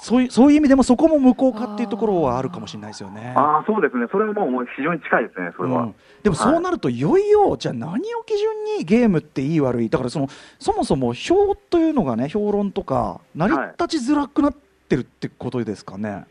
[0.00, 3.34] そういうそういう意味でもそこも無効化っていうところはあるかもしれないですよね。
[3.36, 5.82] ああ、そうですね、それはもうもう非常に近いですね、それは。
[5.82, 14.54] うんでもそうなるといよいよじゃあ何を基準にゲームっていい悪いだからそのそもそも評というのがね評論とか成り立ちづらくなっ
[14.88, 16.26] てるってことですかね。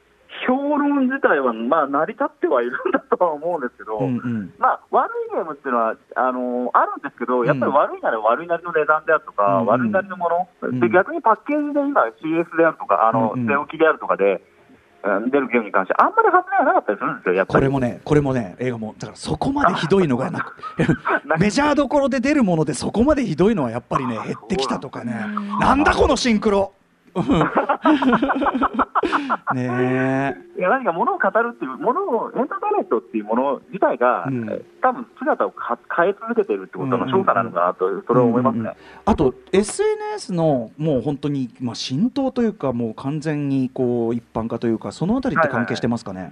[0.49, 4.53] 評論自体は、まあ、成り立ってはいるんだとは思うんですけど、うんうん。
[4.57, 10.79] まあ、悪いゲームっていうのはあのあるんですけど、やっぱり悪いなら悪いなりの値段であるとか、うん悪いなりのもの、うん。
[10.79, 14.41] で逆にパッケージで今、CS であるとか、あのう置きであるとかで、
[15.03, 17.55] うん出るゲームに関して、あんまり発明がなかったりするんですよ、やっぱり。
[17.59, 20.55] これもね、これもね、映画も、だからそこまでひどいのがなく、
[21.39, 25.13] メジャーどころで出るもので、そこまでひどいのはやっぱりね、減ってきたとかね、
[25.61, 26.73] なんだこのシンクロ
[29.53, 38.59] ねいや何か物を語るっていう、ものを、エンターテインメントっていうもの自体が、うんえ多分姿をか変え続けているってことのうん証拠なのかなと、それは思いますね。
[38.59, 46.31] うんうんうんあと SNS のもう本当に、まあ、浸透というか、もう完全にこう一般化というか、そのあたりって関係してますかね？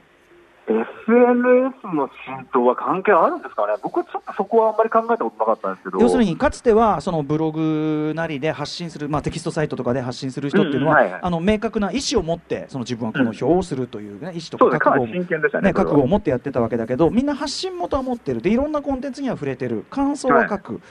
[0.70, 11.22] SNS の浸透は関係あるんですかね、僕はちょっとそこはあんまり考えたことなかったんですけど、要するにかつてはそのブログなりで発信する、まあ、テキストサイトとかで発信する人っていうのは、うんうんはいはい。
[11.24, 15.20] あの明確な意思を持ってその自分はこの票をするという、ね意思とか覚悟をね、
[15.62, 18.42] ね、覚悟を持ってやってたわけだけどみんな発信元は持ってる。
[18.42, 19.86] でいろんなコンテンツには触れてる。
[19.90, 20.82] 感想は書く、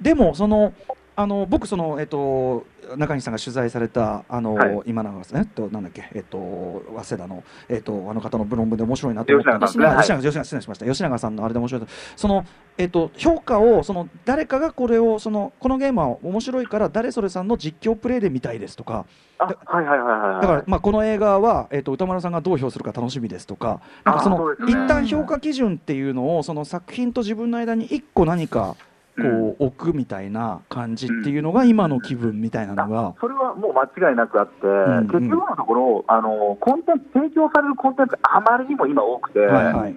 [0.00, 0.72] でもその
[1.16, 4.80] あの僕その、えっと、中西さんが取材されたあの、はい。
[4.86, 9.56] 今永さん、えっと、なんだっけ、えっと、早稲田の、えっと、あの方のブログで面白いなと思った。
[9.56, 10.24] んです吉永さんはい。
[10.24, 10.86] 吉永失礼しました。
[10.86, 11.82] 吉永さんのあれで面白い。
[11.82, 12.44] とその、
[12.78, 19.06] えっと、評価をその誰かがこれをそのこのゲームは面白いから誰それさんの実況プレイで見たいですとか。
[19.38, 20.42] あはいはいはいはいはい。
[20.42, 24.56] だから、まあ、この映画は、えー、と歌丸さんがどう評するか楽しみですとか、なんかそのね。
[24.66, 28.76] 一旦評価基準っていうのを、その作品と自分の間に一個何か
[29.16, 35.06] こう置くみたいな感じっていうのが、今の気分みたいなのが、それはもう間違いなくあって、んうん。
[35.08, 39.96] 結局のところ、あのコンテンツ、提供されるコンテンツがあまりにも今多くて、はいはい、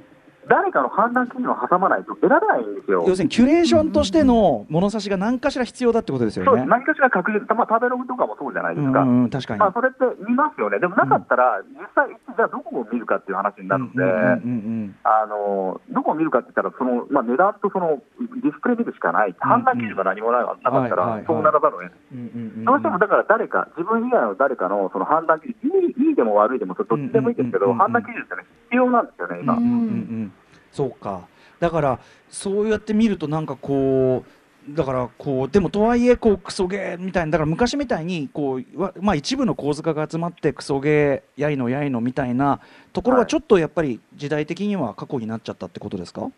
[0.50, 3.06] 誰かの判断基準を挟まないと選べないんですよ。
[3.08, 6.66] 要するにキュレーションとしての物差しが何かしら必要だってことですよね。
[6.66, 9.02] 何かしら確実、まあ、食べログとかもそうじゃないですか。
[9.02, 9.60] うんうん、確かに。
[9.60, 22.66] まあ、それって見ますよね、でもなかったら、実際、じゃあどこを見るかっていう話になるので、うんうんうんあのどこを見るかって言ったら、そのまあ、値段とそのディスプレイ見るしかない、判断基準が何もなかったら、そうならざるを得ない。
[22.66, 29.54] どうしてもだから誰か、自分以外の誰かのその判断基準、いいいいでも悪いでも、どっちでもいいですけど、判断基準ってね、必要なんですよね、今。
[29.56, 30.34] うんうんうん、
[30.78, 31.28] そうか。
[31.60, 32.00] だから
[32.30, 34.24] そうやって見るとなんかこ
[34.70, 42.60] うだからこうでもとはいえこうクソゲーみたいなだから昔みたいにこうわまあ一部の構図家が集まってクソゲーやいのやいのみたいな
[42.94, 43.28] ところははい。
[43.28, 46.30] ちょっとやっぱり時代的には過去になっちゃったってことですか、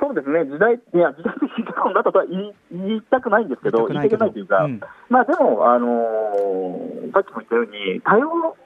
[0.00, 4.80] そうですね、時代、いや、時代的に過去になったとは言い言いたくないんですけど、言いたくないというか、うん。
[5.08, 8.56] まあでも、あのーさっきも言ったように、多様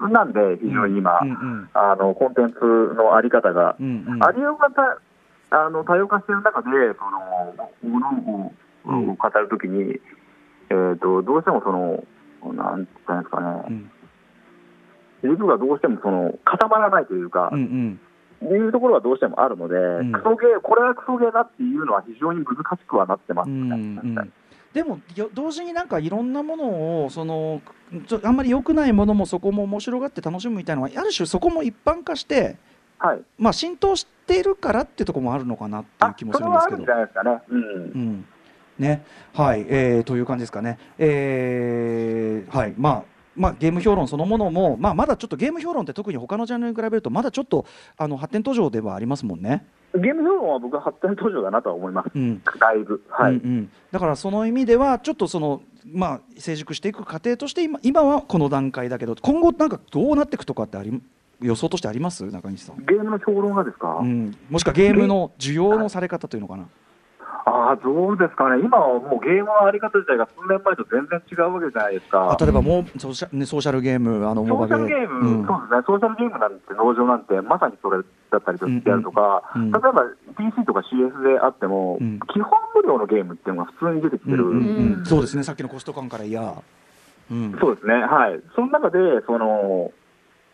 [0.00, 4.24] なんで、非常に今、うんうんあのコンテンツのあり方が、うんうん。
[4.24, 4.98] ありようがた
[5.50, 6.68] あの多様化している中で、
[6.98, 8.52] そのものを
[8.84, 10.00] うん語るときに、
[10.70, 12.04] えー、とどうしてもその、
[12.54, 13.90] なんて言ったんですかね、
[15.22, 15.46] うん。
[15.46, 18.00] がどうしてもその固まらないというか、うんうん。
[18.42, 20.12] いうところはどうしてもあるので、ん。
[20.12, 24.00] クソゲー、これはクソゲーだっていうのは非常に難しくはなってますうんね。
[24.02, 24.32] うん
[24.76, 27.62] でもよ同時になんかいろんなものをその
[28.22, 32.56] あんまり良くないものもそこも面白がって楽しむみたいなのはある種そこも一般化して
[32.98, 36.84] はい、まあ、浸透しているからっていうところもあるのかなっていうあ気もするんですけど。
[36.84, 37.04] じゃない。
[37.04, 37.42] ですかね。
[37.48, 38.24] うんうん。
[38.78, 39.02] ね。
[39.32, 39.64] はい。
[39.68, 42.74] えーという感じですかね、えーはい。
[42.76, 47.66] まあまあ、ゲーム評論そのものも、まあ、まだちょっとゲーム評論って特に他のジャンルに比べるとまだちょっと
[47.96, 49.66] あの発展途上ではありますもんね。
[49.94, 52.10] ゲーム評論は僕は発展途上だなとは思います。
[52.14, 53.02] うんだいぶ。
[53.08, 53.34] はい。
[53.34, 61.00] うんうんだからその意味ではちょっとその、まあ、成熟していく過程として今今はこの段階だけど今後なんかどうなっていくとかってあり
[61.40, 62.24] 予想としてあります？
[62.24, 66.66] 中西さん、ゲームの評論がですか、うん、もしくはゲームの需要のされ方というのかな。
[67.46, 72.32] ああ、どうですかね、今はもうゲームのあり方自体が数年前と全然違うわけじゃないですか。
[72.32, 75.46] あ例えばもうソーシャ,、ね、ソーシャルゲームあのソーシャルゲーム、うん。
[75.46, 79.62] そうですね、ソーシャルゲームなんて、農場なんて、まさにそれだだったりとであるとか、うん。
[79.62, 79.70] うん。
[79.70, 80.02] 例えば
[80.36, 82.18] PC とか CS であっても、うん。
[82.34, 85.06] 基本無料のゲームっていうのが普通に出てきてる、うんうんうん。
[85.06, 85.44] そうですね。
[85.44, 86.52] さっきのコスト感からいや、
[87.30, 89.90] うん、そうですね、はい、その中でその、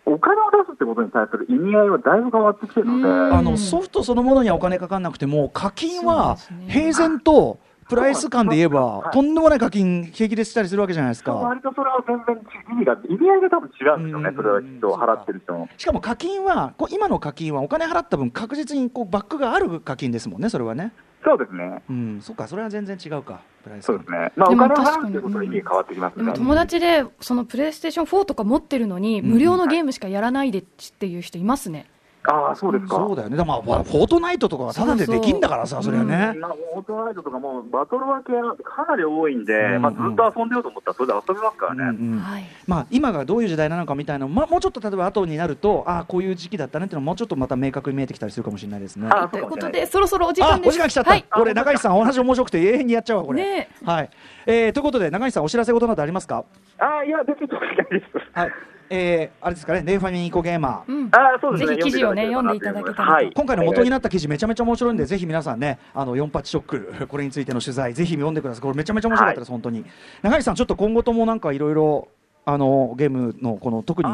[0.05, 3.35] お金を出すってことに対する意味合いはだいぶ変わってきてるので、うん。
[3.35, 6.37] あのソフトそのものにはお金かかんなくても課金は
[6.69, 9.13] 平然とプライス感で言えばはい。
[9.13, 11.35] とんでもない課金平気でしたりするわけじゃないですか。
[11.35, 12.37] 割とそれは全然
[12.73, 14.37] 意味が、意味合いが多分違うんですよね、うん。
[14.37, 15.69] それはきっと払ってる人の。
[15.77, 20.93] しかも課金はこう今の課金はお金払った分確実にこうバックがある課金ですもんねそれはね
[21.25, 21.83] そうですね。
[21.89, 24.33] うんそっかそれは全然違うかプライス感そうですね。
[24.37, 26.25] まあ、でもお金を確かに払うことの意味が変わってきますね。
[26.25, 31.87] でも友達でそのプレイステーション4とか持ってるのに無料のゲームしかやらないでっていう人いますね。
[32.25, 32.97] ああ、そうですか。
[32.97, 41.83] そうだよねでもまあフォートナイトとかはただでできんだからさそれはねまあ、オートライトとかもバトル分けなんてかなり多いんで、うんまあ、ずっと遊んでようと思ったらそれで遊べますからね。
[41.83, 42.45] うんうんはい。
[42.67, 49.09] まあ、今がどういう時代なのかみたいなのまあ、もうちょっと例えば後になるとああこういう時期だったねっていうのもうちょっとまた明確に見えてきたりするかもしれないですね。
[49.11, 50.69] あということでそろそろお時あ間です。
[50.69, 51.25] お時間来ちゃった、はい。
[51.29, 54.11] これ中西さんお話面白くて永遠にやっちゃうわこれ、ねはい
[54.47, 56.45] えーということで中西さんお知らせ事などありますか？
[56.79, 58.07] ああ、いや、別に特にないです。
[58.33, 58.51] はい
[58.95, 61.09] えー、あれですかねネイファミニコゲーマーうん。
[61.13, 61.77] ああ、そうですね。
[61.77, 63.33] ぜひ記事をね読んでいただけたらとはい。
[63.35, 69.85] 今回の元になった記事めちゃめちゃ面白いんでぜひ皆さんねあの4八ショック これについての取材ぜひ読んでくださいこれめちゃめちゃ面白かったです、本当に
[70.21, 72.09] 中西さんちょっと今後ともなんかいろいろ
[72.45, 74.11] あのゲームのこの特に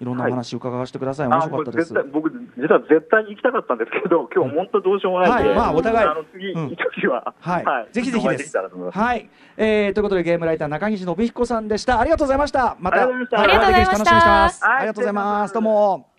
[0.00, 0.04] い。
[0.04, 1.94] ろんなお話伺わせてください、面あ白かったです。
[2.12, 5.58] 僕、実は絶対に行きたかったんですけど、今日本当どうしようもないんで、はい。
[5.58, 6.08] まあお互い。
[6.08, 6.70] あの次うん。
[6.70, 8.56] 行く時は、はい、ぜひぜひです。
[8.56, 12.00] はい、えー、ということでゲームライター中西信彦さんでした。
[12.00, 12.76] ありがとうございました。
[12.80, 13.60] またありがとうございました。
[13.60, 14.64] はありがとうございます。
[14.64, 14.76] はい。
[14.76, 15.54] ありがとうございます。
[15.54, 16.10] どうも。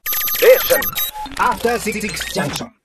[1.37, 1.99] After Six
[2.33, 2.80] Junction.